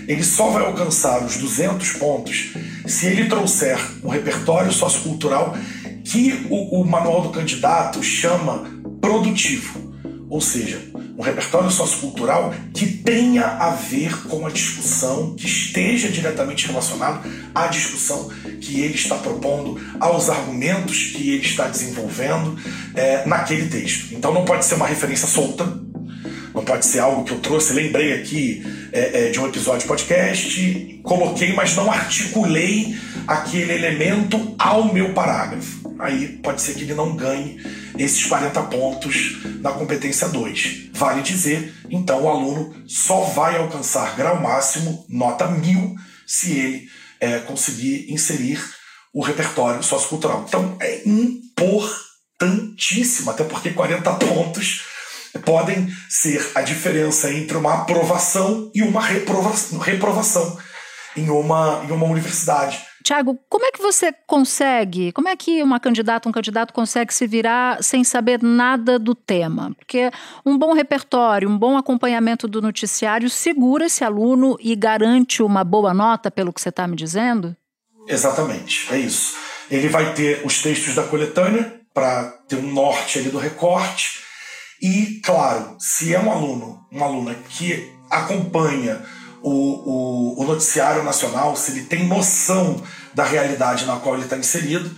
Ele 0.07 0.23
só 0.23 0.51
vai 0.51 0.65
alcançar 0.67 1.25
os 1.25 1.37
200 1.37 1.93
pontos 1.93 2.53
se 2.87 3.07
ele 3.07 3.27
trouxer 3.27 3.79
um 4.03 4.09
repertório 4.09 4.71
sociocultural 4.71 5.57
que 6.05 6.47
o, 6.51 6.81
o 6.81 6.85
manual 6.85 7.23
do 7.23 7.31
candidato 7.31 8.03
chama 8.03 8.65
produtivo, 9.01 9.94
ou 10.29 10.41
seja, 10.41 10.81
um 11.17 11.23
repertório 11.23 11.71
sociocultural 11.71 12.53
que 12.73 12.87
tenha 12.87 13.45
a 13.45 13.71
ver 13.71 14.27
com 14.29 14.47
a 14.47 14.51
discussão, 14.51 15.35
que 15.35 15.47
esteja 15.47 16.09
diretamente 16.09 16.67
relacionado 16.67 17.29
à 17.55 17.67
discussão 17.67 18.31
que 18.61 18.81
ele 18.81 18.95
está 18.95 19.17
propondo, 19.17 19.81
aos 20.01 20.29
argumentos 20.29 21.13
que 21.15 21.31
ele 21.31 21.45
está 21.45 21.69
desenvolvendo 21.69 22.59
é, 22.95 23.27
naquele 23.27 23.69
texto. 23.69 24.15
Então 24.15 24.33
não 24.33 24.45
pode 24.45 24.65
ser 24.65 24.75
uma 24.75 24.87
referência 24.87 25.29
solta, 25.29 25.65
não 26.55 26.65
pode 26.65 26.87
ser 26.87 27.01
algo 27.01 27.25
que 27.25 27.33
eu 27.33 27.41
trouxe, 27.41 27.73
lembrei 27.73 28.13
aqui 28.13 28.65
é, 28.93 29.27
é, 29.27 29.31
de 29.31 29.41
um 29.41 29.47
episódio 29.47 29.81
de 29.81 29.87
podcast, 29.87 31.01
coloquei, 31.03 31.53
mas 31.53 31.75
não 31.75 31.91
articulei 31.91 32.97
aquele 33.27 33.73
elemento 33.73 34.55
ao 34.59 34.93
meu 34.93 35.13
parágrafo. 35.13 35.93
Aí 35.99 36.39
pode 36.43 36.63
ser 36.63 36.75
que 36.75 36.83
ele 36.83 36.95
não 36.95 37.17
ganhe 37.17 37.59
esses 37.99 38.25
40 38.27 38.63
pontos 38.65 39.39
na 39.61 39.73
competência 39.73 40.29
2. 40.29 40.91
Vale 40.93 41.23
dizer, 41.23 41.75
então, 41.91 42.23
o 42.23 42.29
aluno 42.29 42.75
só 42.87 43.21
vai 43.21 43.57
alcançar 43.57 44.15
grau 44.17 44.41
máximo, 44.41 45.05
nota 45.09 45.47
1000, 45.47 45.95
se 46.27 46.53
ele 46.53 46.89
é, 47.21 47.39
conseguir 47.41 48.13
inserir 48.13 48.63
o 49.13 49.23
repertório 49.23 49.83
sociocultural. 49.83 50.45
Então, 50.47 50.77
é 50.81 51.03
importantíssimo, 51.07 53.31
até 53.31 53.45
porque 53.45 53.71
40 53.71 54.13
pontos 54.15 54.83
podem 55.45 55.89
ser 56.09 56.53
a 56.55 56.63
diferença 56.63 57.33
entre 57.33 57.57
uma 57.57 57.83
aprovação 57.83 58.71
e 58.75 58.83
uma 58.83 59.01
reprovação, 59.01 59.79
reprovação 59.79 60.59
em, 61.17 61.31
uma, 61.31 61.85
em 61.85 61.93
uma 61.93 62.07
universidade. 62.07 62.83
Tiago, 63.05 63.39
como 63.51 63.67
é 63.67 63.71
que 63.71 63.83
você 63.83 64.15
consegue, 64.27 65.13
como 65.13 65.29
é 65.29 65.37
que 65.37 65.63
uma 65.63 65.79
candidata, 65.79 66.27
um 66.27 66.33
candidato 66.33 66.73
consegue 66.73 67.13
se 67.13 67.27
virar 67.27 67.83
sem 67.85 68.03
saber 68.03 68.43
nada 68.43 68.99
do 68.99 69.15
tema? 69.15 69.75
Porque 69.77 70.11
um 70.45 70.57
bom 70.57 70.73
repertório, 70.73 71.47
um 71.47 71.59
bom 71.59 71.77
acompanhamento 71.77 72.49
do 72.49 72.63
noticiário 72.63 73.29
segura 73.29 73.85
esse 73.85 74.03
aluno 74.03 74.57
e 74.59 74.75
garante 74.75 75.43
uma 75.43 75.63
boa 75.63 75.93
nota, 75.93 76.31
pelo 76.31 76.51
que 76.51 76.63
você 76.63 76.71
está 76.71 76.89
me 76.89 76.97
dizendo? 76.97 77.55
Exatamente, 78.09 78.87
é 78.91 78.97
isso. 78.97 79.37
Ele 79.71 79.89
vai 79.91 80.15
ter 80.15 80.41
os 80.43 80.63
textos 80.63 80.95
da 80.95 81.03
coletânea 81.03 81.79
para 81.93 82.25
ter 82.49 82.57
um 82.57 82.73
norte 82.73 83.19
ali 83.19 83.29
do 83.29 83.39
recorte. 83.39 84.21
E, 84.81 85.21
claro, 85.23 85.77
se 85.79 86.15
é 86.15 86.19
um 86.19 86.33
aluno, 86.33 86.87
uma 86.91 87.05
aluna 87.05 87.35
que 87.51 87.93
acompanha 88.11 89.03
o, 89.45 90.35
o, 90.39 90.43
o 90.43 90.47
noticiário 90.47 91.05
nacional, 91.05 91.55
se 91.55 91.73
ele 91.73 91.83
tem 91.83 92.09
noção 92.09 92.83
da 93.13 93.25
realidade 93.25 93.85
na 93.85 93.97
qual 93.97 94.15
ele 94.15 94.25
está 94.25 94.39
inserido, 94.39 94.91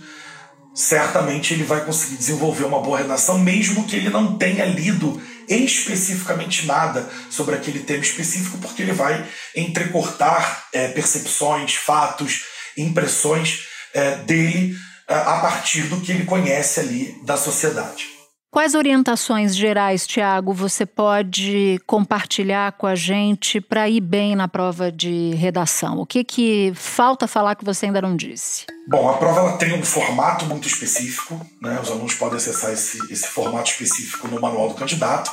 certamente 0.73 1.53
ele 1.53 1.65
vai 1.65 1.83
conseguir 1.83 2.15
desenvolver 2.15 2.63
uma 2.63 2.79
boa 2.79 2.99
redação, 2.99 3.37
mesmo 3.37 3.83
que 3.85 3.95
ele 3.95 4.09
não 4.09 4.37
tenha 4.37 4.65
lido 4.65 5.21
especificamente 5.49 6.65
nada 6.65 7.09
sobre 7.29 7.55
aquele 7.55 7.79
tema 7.79 8.03
específico, 8.03 8.57
porque 8.59 8.83
ele 8.83 8.93
vai 8.93 9.25
entrecortar 9.55 10.65
é, 10.71 10.87
percepções, 10.89 11.75
fatos, 11.75 12.43
impressões 12.77 13.65
é, 13.93 14.15
dele 14.17 14.75
é, 15.09 15.15
a 15.15 15.39
partir 15.39 15.83
do 15.83 15.99
que 15.99 16.11
ele 16.11 16.25
conhece 16.25 16.79
ali 16.79 17.19
da 17.23 17.35
sociedade. 17.35 18.16
Quais 18.57 18.73
orientações 18.73 19.55
gerais, 19.55 20.07
Tiago, 20.07 20.51
você 20.51 20.83
pode 20.83 21.79
compartilhar 21.85 22.71
com 22.71 22.87
a 22.87 22.95
gente 22.95 23.61
para 23.61 23.87
ir 23.87 24.01
bem 24.01 24.35
na 24.35 24.47
prova 24.47 24.91
de 24.91 25.35
redação? 25.35 25.99
O 25.99 26.07
que, 26.07 26.23
que 26.23 26.73
falta 26.73 27.27
falar 27.27 27.53
que 27.53 27.63
você 27.63 27.85
ainda 27.85 28.01
não 28.01 28.15
disse? 28.15 28.65
Bom, 28.87 29.07
a 29.11 29.13
prova 29.17 29.41
ela 29.41 29.57
tem 29.57 29.79
um 29.79 29.83
formato 29.83 30.47
muito 30.47 30.67
específico, 30.67 31.39
né? 31.61 31.79
os 31.79 31.91
alunos 31.91 32.15
podem 32.15 32.37
acessar 32.37 32.71
esse, 32.73 32.97
esse 33.13 33.27
formato 33.27 33.69
específico 33.69 34.27
no 34.27 34.41
manual 34.41 34.69
do 34.69 34.73
candidato. 34.73 35.29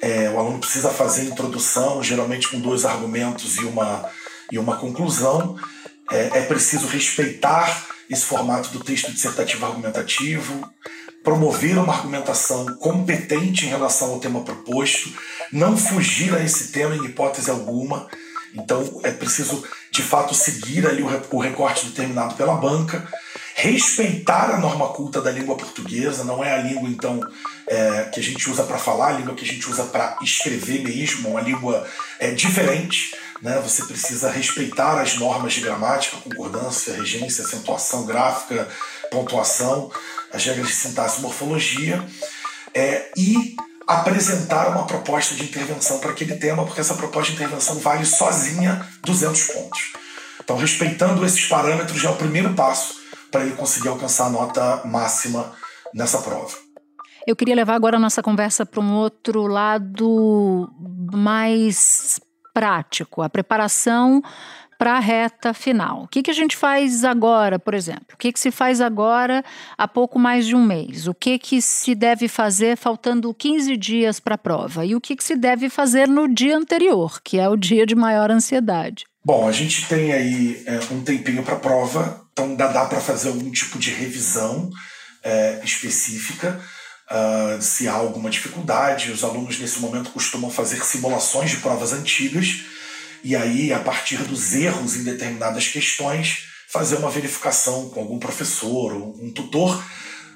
É, 0.00 0.30
o 0.30 0.38
aluno 0.38 0.58
precisa 0.58 0.88
fazer 0.88 1.24
introdução, 1.24 2.02
geralmente 2.02 2.48
com 2.48 2.58
dois 2.58 2.86
argumentos 2.86 3.58
e 3.58 3.66
uma, 3.66 4.08
e 4.50 4.58
uma 4.58 4.78
conclusão. 4.78 5.58
É, 6.10 6.38
é 6.38 6.42
preciso 6.46 6.86
respeitar 6.86 7.84
esse 8.08 8.24
formato 8.24 8.70
do 8.70 8.82
texto 8.82 9.12
dissertativo 9.12 9.66
argumentativo 9.66 10.66
promover 11.26 11.76
uma 11.76 11.92
argumentação 11.92 12.66
competente 12.76 13.66
em 13.66 13.68
relação 13.68 14.12
ao 14.12 14.20
tema 14.20 14.44
proposto, 14.44 15.12
não 15.50 15.76
fugir 15.76 16.32
a 16.32 16.40
esse 16.40 16.68
tema 16.68 16.94
em 16.94 17.04
hipótese 17.04 17.50
alguma. 17.50 18.06
Então 18.54 19.00
é 19.02 19.10
preciso, 19.10 19.64
de 19.90 20.04
fato, 20.04 20.32
seguir 20.36 20.86
ali 20.86 21.02
o 21.02 21.40
recorte 21.40 21.86
determinado 21.86 22.36
pela 22.36 22.54
banca, 22.54 23.04
respeitar 23.56 24.54
a 24.54 24.58
norma 24.58 24.90
culta 24.90 25.20
da 25.20 25.32
língua 25.32 25.56
portuguesa, 25.56 26.22
não 26.22 26.44
é 26.44 26.54
a 26.54 26.58
língua, 26.58 26.88
então, 26.88 27.20
é, 27.66 28.04
que 28.04 28.20
a 28.20 28.22
gente 28.22 28.48
usa 28.48 28.62
para 28.62 28.78
falar, 28.78 29.08
a 29.08 29.18
língua 29.18 29.34
que 29.34 29.44
a 29.44 29.48
gente 29.48 29.68
usa 29.68 29.82
para 29.82 30.16
escrever 30.22 30.84
mesmo, 30.84 31.30
uma 31.30 31.40
língua 31.40 31.84
é, 32.20 32.30
diferente. 32.30 33.16
Né? 33.42 33.60
Você 33.64 33.84
precisa 33.84 34.30
respeitar 34.30 35.00
as 35.00 35.16
normas 35.16 35.54
de 35.54 35.60
gramática, 35.60 36.18
concordância, 36.18 36.94
regência, 36.94 37.44
acentuação 37.44 38.06
gráfica, 38.06 38.68
pontuação 39.10 39.90
as 40.32 40.44
regras 40.44 40.68
de 40.68 40.74
sintaxe 40.74 41.18
e 41.18 41.22
morfologia, 41.22 42.04
é, 42.74 43.10
e 43.16 43.56
apresentar 43.86 44.68
uma 44.68 44.86
proposta 44.86 45.34
de 45.34 45.44
intervenção 45.44 45.98
para 45.98 46.10
aquele 46.10 46.34
tema, 46.36 46.64
porque 46.64 46.80
essa 46.80 46.94
proposta 46.94 47.32
de 47.32 47.36
intervenção 47.36 47.78
vale 47.78 48.04
sozinha 48.04 48.84
200 49.04 49.42
pontos. 49.44 49.92
Então, 50.42 50.56
respeitando 50.56 51.24
esses 51.24 51.46
parâmetros 51.46 52.00
já 52.00 52.08
é 52.08 52.12
o 52.12 52.16
primeiro 52.16 52.52
passo 52.54 52.94
para 53.30 53.42
ele 53.42 53.54
conseguir 53.54 53.88
alcançar 53.88 54.26
a 54.26 54.30
nota 54.30 54.82
máxima 54.84 55.52
nessa 55.94 56.18
prova. 56.18 56.56
Eu 57.26 57.34
queria 57.34 57.56
levar 57.56 57.74
agora 57.74 57.96
a 57.96 58.00
nossa 58.00 58.22
conversa 58.22 58.64
para 58.64 58.80
um 58.80 58.94
outro 58.94 59.46
lado 59.46 60.70
mais 61.12 62.20
prático, 62.54 63.22
a 63.22 63.28
preparação 63.28 64.22
para 64.78 64.96
a 64.96 65.00
reta 65.00 65.54
final. 65.54 66.04
O 66.04 66.08
que, 66.08 66.22
que 66.22 66.30
a 66.30 66.34
gente 66.34 66.56
faz 66.56 67.04
agora, 67.04 67.58
por 67.58 67.74
exemplo? 67.74 68.06
O 68.14 68.16
que, 68.16 68.32
que 68.32 68.40
se 68.40 68.50
faz 68.50 68.80
agora 68.80 69.44
há 69.76 69.88
pouco 69.88 70.18
mais 70.18 70.46
de 70.46 70.54
um 70.54 70.64
mês? 70.64 71.06
O 71.06 71.14
que, 71.14 71.38
que 71.38 71.60
se 71.62 71.94
deve 71.94 72.28
fazer 72.28 72.76
faltando 72.76 73.32
15 73.32 73.76
dias 73.76 74.20
para 74.20 74.34
a 74.34 74.38
prova? 74.38 74.84
E 74.84 74.94
o 74.94 75.00
que, 75.00 75.16
que 75.16 75.24
se 75.24 75.36
deve 75.36 75.68
fazer 75.68 76.06
no 76.06 76.28
dia 76.28 76.56
anterior, 76.56 77.20
que 77.22 77.38
é 77.38 77.48
o 77.48 77.56
dia 77.56 77.86
de 77.86 77.94
maior 77.94 78.30
ansiedade? 78.30 79.04
Bom, 79.24 79.48
a 79.48 79.52
gente 79.52 79.88
tem 79.88 80.12
aí 80.12 80.62
é, 80.66 80.78
um 80.92 81.02
tempinho 81.02 81.42
para 81.42 81.54
a 81.54 81.58
prova, 81.58 82.24
então 82.32 82.54
dá, 82.54 82.68
dá 82.68 82.84
para 82.84 83.00
fazer 83.00 83.28
algum 83.28 83.50
tipo 83.50 83.78
de 83.78 83.90
revisão 83.90 84.70
é, 85.24 85.60
específica. 85.64 86.60
Uh, 87.08 87.62
se 87.62 87.86
há 87.86 87.92
alguma 87.92 88.28
dificuldade, 88.28 89.12
os 89.12 89.22
alunos 89.22 89.60
nesse 89.60 89.78
momento 89.78 90.10
costumam 90.10 90.50
fazer 90.50 90.84
simulações 90.84 91.50
de 91.50 91.58
provas 91.58 91.92
antigas 91.92 92.64
e 93.24 93.34
aí, 93.34 93.72
a 93.72 93.80
partir 93.80 94.18
dos 94.18 94.54
erros 94.54 94.96
em 94.96 95.04
determinadas 95.04 95.68
questões, 95.68 96.46
fazer 96.68 96.96
uma 96.96 97.10
verificação 97.10 97.88
com 97.90 98.00
algum 98.00 98.18
professor 98.18 98.92
ou 98.92 99.16
um 99.22 99.32
tutor 99.32 99.82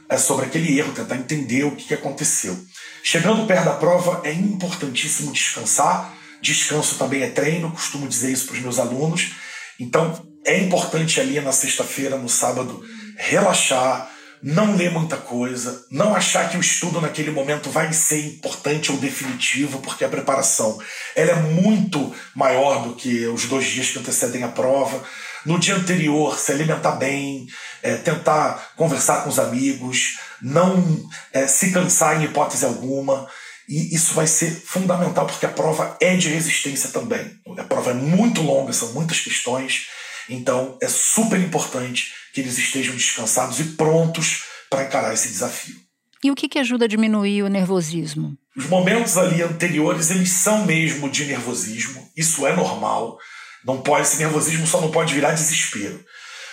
é, 0.08 0.16
sobre 0.16 0.46
aquele 0.46 0.78
erro, 0.78 0.92
tentar 0.92 1.16
entender 1.16 1.64
o 1.64 1.76
que 1.76 1.94
aconteceu. 1.94 2.58
Chegando 3.02 3.46
perto 3.46 3.64
da 3.64 3.74
prova, 3.74 4.20
é 4.24 4.32
importantíssimo 4.32 5.32
descansar. 5.32 6.14
Descanso 6.42 6.96
também 6.96 7.22
é 7.22 7.30
treino, 7.30 7.70
costumo 7.70 8.08
dizer 8.08 8.32
isso 8.32 8.46
para 8.46 8.56
os 8.56 8.60
meus 8.60 8.78
alunos. 8.78 9.32
Então, 9.78 10.26
é 10.44 10.58
importante 10.58 11.20
ali 11.20 11.40
na 11.40 11.52
sexta-feira, 11.52 12.16
no 12.16 12.28
sábado, 12.28 12.82
relaxar, 13.16 14.09
não 14.42 14.74
ler 14.76 14.90
muita 14.90 15.16
coisa, 15.16 15.84
não 15.90 16.14
achar 16.14 16.48
que 16.48 16.56
o 16.56 16.60
estudo 16.60 17.00
naquele 17.00 17.30
momento 17.30 17.70
vai 17.70 17.92
ser 17.92 18.24
importante 18.24 18.90
ou 18.90 18.98
definitivo, 18.98 19.80
porque 19.80 20.04
a 20.04 20.08
preparação 20.08 20.80
ela 21.14 21.32
é 21.32 21.36
muito 21.36 22.14
maior 22.34 22.82
do 22.82 22.94
que 22.94 23.26
os 23.26 23.44
dois 23.46 23.66
dias 23.66 23.90
que 23.90 23.98
antecedem 23.98 24.42
a 24.42 24.48
prova. 24.48 25.02
No 25.44 25.58
dia 25.58 25.76
anterior, 25.76 26.38
se 26.38 26.52
alimentar 26.52 26.92
bem, 26.92 27.46
é, 27.82 27.96
tentar 27.96 28.72
conversar 28.76 29.24
com 29.24 29.30
os 29.30 29.38
amigos, 29.38 30.18
não 30.40 30.84
é, 31.32 31.46
se 31.46 31.70
cansar 31.70 32.20
em 32.20 32.24
hipótese 32.24 32.64
alguma. 32.64 33.28
E 33.68 33.94
isso 33.94 34.14
vai 34.14 34.26
ser 34.26 34.50
fundamental, 34.50 35.26
porque 35.26 35.46
a 35.46 35.50
prova 35.50 35.96
é 36.00 36.16
de 36.16 36.28
resistência 36.28 36.90
também. 36.90 37.38
A 37.56 37.62
prova 37.62 37.92
é 37.92 37.94
muito 37.94 38.42
longa, 38.42 38.72
são 38.72 38.92
muitas 38.92 39.20
questões. 39.20 39.86
Então 40.30 40.78
é 40.80 40.88
super 40.88 41.38
importante 41.40 42.12
que 42.32 42.40
eles 42.40 42.56
estejam 42.56 42.94
descansados 42.94 43.58
e 43.60 43.64
prontos 43.64 44.44
para 44.70 44.84
encarar 44.84 45.12
esse 45.12 45.28
desafio. 45.28 45.76
E 46.22 46.30
o 46.30 46.34
que, 46.34 46.48
que 46.48 46.58
ajuda 46.58 46.84
a 46.84 46.88
diminuir 46.88 47.42
o 47.42 47.48
nervosismo? 47.48 48.36
Os 48.56 48.66
momentos 48.66 49.16
ali 49.16 49.42
anteriores, 49.42 50.10
eles 50.10 50.30
são 50.30 50.64
mesmo 50.66 51.08
de 51.08 51.24
nervosismo. 51.24 52.08
Isso 52.16 52.46
é 52.46 52.54
normal. 52.54 53.18
Não 53.64 53.80
pode, 53.80 54.02
esse 54.02 54.18
nervosismo 54.18 54.66
só 54.66 54.80
não 54.80 54.90
pode 54.90 55.14
virar 55.14 55.32
desespero. 55.32 56.04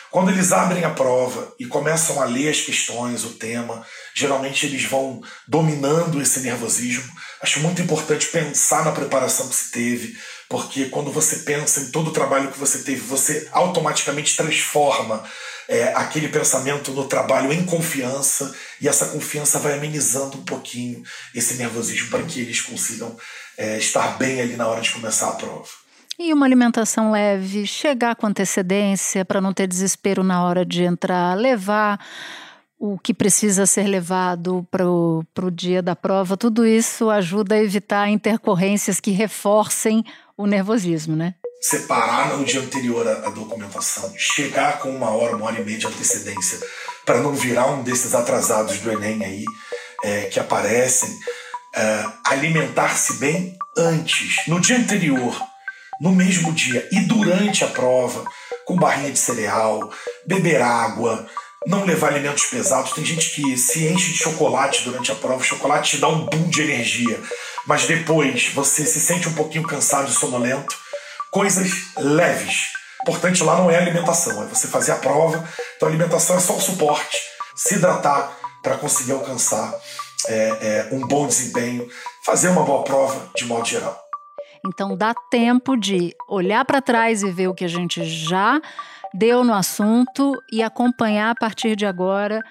Quando 0.10 0.32
eles 0.32 0.54
abrem 0.54 0.86
a 0.86 0.90
prova 0.90 1.54
e 1.60 1.66
começam 1.66 2.22
a 2.22 2.26
ler 2.26 2.50
as 2.50 2.62
questões, 2.62 3.26
o 3.26 3.34
tema, 3.34 3.86
geralmente 4.16 4.66
eles 4.66 4.84
vão 4.86 5.22
dominando 5.48 6.22
esse 6.22 6.40
nervosismo. 6.40 7.12
Acho 7.42 7.60
muito 7.60 7.82
importante 7.82 8.28
pensar 8.28 8.86
na 8.86 8.94
preparação 8.94 9.50
que 9.50 9.56
se 9.56 9.72
teve, 9.72 10.18
porque 10.50 10.86
quando 10.86 11.12
você 11.12 11.38
pensa 11.38 11.82
em 11.82 11.92
todo 11.92 12.10
o 12.10 12.14
trabalho 12.14 12.52
que 12.52 12.60
você 12.60 12.80
teve, 12.80 13.02
você 13.02 13.48
automaticamente 13.52 14.36
transforma 14.36 15.24
é, 15.68 15.94
aquele 15.94 16.30
pensamento 16.30 16.92
no 16.92 17.06
trabalho 17.06 17.52
em 17.52 17.66
confiança 17.66 18.56
e 18.80 18.88
essa 18.88 19.08
confiança 19.08 19.60
vai 19.60 19.74
amenizando 19.74 20.38
um 20.38 20.44
pouquinho 20.44 21.04
esse 21.36 21.56
nervosismo 21.56 22.10
para 22.10 22.24
que 22.24 22.40
eles 22.40 22.62
consigam 22.62 23.16
é, 23.58 23.78
estar 23.78 24.18
bem 24.18 24.40
ali 24.40 24.56
na 24.56 24.68
hora 24.68 24.82
de 24.82 24.92
começar 24.92 25.30
a 25.30 25.34
prova. 25.34 25.68
E 26.20 26.34
uma 26.34 26.46
alimentação 26.46 27.12
leve, 27.12 27.68
chegar 27.68 28.16
com 28.16 28.26
antecedência 28.26 29.24
para 29.24 29.42
não 29.42 29.54
ter 29.54 29.68
desespero 29.68 30.24
na 30.24 30.44
hora 30.44 30.66
de 30.66 30.84
entrar, 30.84 31.36
levar 31.36 32.00
o 32.80 32.98
que 32.98 33.14
precisa 33.14 33.66
ser 33.66 33.88
levado 33.88 34.66
para 34.72 34.88
o 34.88 35.52
dia 35.52 35.82
da 35.82 35.96
prova, 35.96 36.38
tudo 36.38 36.66
isso 36.66 37.10
ajuda 37.10 37.56
a 37.56 37.64
evitar 37.64 38.08
intercorrências 38.10 39.00
que 39.00 39.12
reforcem 39.12 40.04
o 40.38 40.46
nervosismo, 40.46 41.16
né? 41.16 41.34
separar 41.60 42.38
no 42.38 42.46
dia 42.46 42.62
anterior 42.62 43.08
a, 43.08 43.30
documentação, 43.30 44.14
chegar 44.16 44.80
com 44.80 44.90
uma 44.90 45.10
hora, 45.10 45.36
uma 45.36 45.48
hora 45.48 45.60
e 45.60 45.66
meia 45.66 45.78
de 45.78 45.88
antecedência, 45.88 46.60
para 47.06 47.20
não 47.20 47.34
virar 47.34 47.68
um 47.68 47.84
desses 47.84 48.14
atrasados 48.14 48.80
do 48.80 48.92
Enem 48.92 49.24
aí, 49.24 49.46
é, 50.04 50.22
que 50.26 50.40
aparecem, 50.40 51.10
é, 51.76 52.06
alimentar-se 52.26 53.14
bem 53.14 53.58
antes, 53.78 54.48
no 54.48 54.60
dia 54.60 54.78
anterior, 54.78 55.36
no 56.00 56.12
mesmo 56.12 56.54
dia 56.54 56.88
e 56.92 57.02
durante 57.02 57.64
a 57.64 57.68
prova, 57.68 58.24
com 58.66 58.76
barrinha 58.76 59.12
de 59.12 59.20
cereal, 59.20 59.92
beber 60.26 60.62
água, 60.62 61.28
não 61.66 61.86
levar 61.86 62.10
alimentos 62.10 62.46
pesados. 62.46 62.92
Tem 62.92 63.04
gente 63.04 63.32
que 63.32 63.58
se 63.58 63.88
enche 63.88 64.12
de 64.12 64.18
chocolate 64.18 64.84
durante 64.84 65.12
a 65.12 65.16
prova, 65.16 65.42
o 65.42 65.46
chocolate 65.46 65.92
te 65.92 65.98
dá 65.98 66.08
um 66.08 66.26
boom 66.26 66.50
de 66.50 66.62
energia, 66.62 67.20
mas 67.68 67.86
depois 67.86 68.52
você 68.54 68.86
se 68.86 69.00
sente 69.00 69.28
um 69.28 69.34
pouquinho 69.34 69.68
cansado 69.68 70.10
e 70.10 70.14
sonolento. 70.14 70.76
Coisas 71.30 71.70
leves. 71.98 72.72
Importante 73.02 73.44
lá 73.44 73.58
não 73.58 73.70
é 73.70 73.78
alimentação, 73.78 74.42
é 74.42 74.46
você 74.48 74.68
fazer 74.68 74.94
a 74.94 74.96
prova. 74.96 75.48
Então 75.76 75.88
a 75.88 75.92
alimentação 75.92 76.38
é 76.38 76.40
só 76.40 76.56
o 76.56 76.62
suporte, 76.62 77.18
se 77.56 77.76
hidratar 77.76 78.36
para 78.64 78.78
conseguir 78.78 79.12
alcançar 79.12 79.74
é, 80.28 80.34
é, 80.62 80.90
um 80.94 81.02
bom 81.02 81.28
desempenho, 81.28 81.88
fazer 82.26 82.48
uma 82.48 82.64
boa 82.64 82.84
prova 82.84 83.30
de 83.36 83.46
modo 83.46 83.68
geral. 83.68 84.02
Então 84.66 84.98
dá 84.98 85.14
tempo 85.30 85.78
de 85.78 86.16
olhar 86.28 86.66
para 86.66 86.82
trás 86.82 87.22
e 87.22 87.30
ver 87.30 87.48
o 87.50 87.54
que 87.54 87.66
a 87.66 87.70
gente 87.70 88.04
já 88.04 88.60
deu 89.14 89.44
no 89.44 89.54
assunto 89.54 90.34
e 90.52 90.64
acompanhar 90.64 91.32
a 91.32 91.36
partir 91.36 91.76
de 91.76 91.86
agora 91.86 92.42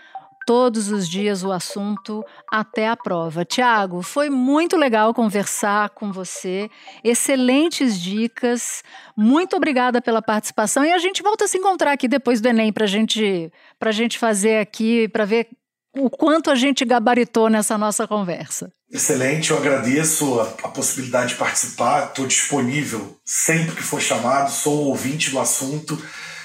todos 0.46 0.88
os 0.90 1.09
dias 1.09 1.42
o 1.42 1.50
assunto 1.50 2.24
até 2.50 2.88
a 2.88 2.96
prova. 2.96 3.44
Tiago, 3.44 4.00
foi 4.00 4.30
muito 4.30 4.76
legal 4.76 5.12
conversar 5.12 5.90
com 5.90 6.12
você. 6.12 6.70
Excelentes 7.02 8.00
dicas. 8.00 8.82
Muito 9.16 9.56
obrigada 9.56 10.00
pela 10.00 10.22
participação 10.22 10.85
e 10.85 10.92
a 10.92 10.98
gente 10.98 11.22
volta 11.22 11.44
a 11.44 11.48
se 11.48 11.59
encontrar 11.59 11.92
aqui 11.92 12.06
depois 12.06 12.40
do 12.40 12.48
Enem 12.48 12.72
para 12.72 12.87
gente, 12.87 13.52
a 13.80 13.92
gente 13.92 14.18
fazer 14.18 14.59
aqui, 14.61 15.09
para 15.09 15.24
ver 15.24 15.48
o 15.96 16.09
quanto 16.09 16.50
a 16.50 16.54
gente 16.54 16.85
gabaritou 16.85 17.48
nessa 17.48 17.76
nossa 17.76 18.06
conversa. 18.06 18.70
Excelente, 18.90 19.50
eu 19.50 19.56
agradeço 19.56 20.38
a, 20.38 20.44
a 20.44 20.68
possibilidade 20.68 21.30
de 21.30 21.38
participar, 21.38 22.09
estou 22.09 22.26
disponível 22.26 23.18
sempre 23.24 23.74
que 23.74 23.82
for 23.82 24.00
chamado, 24.00 24.50
sou 24.50 24.87
ouvinte 24.87 25.30
do 25.30 25.40
assunto 25.40 26.00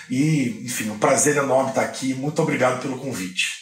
e, 0.09 0.63
enfim, 0.65 0.89
um 0.89 0.97
prazer 0.97 1.37
enorme 1.37 1.69
estar 1.69 1.83
aqui. 1.83 2.13
Muito 2.13 2.41
obrigado 2.41 2.81
pelo 2.81 2.97
convite. 2.97 3.61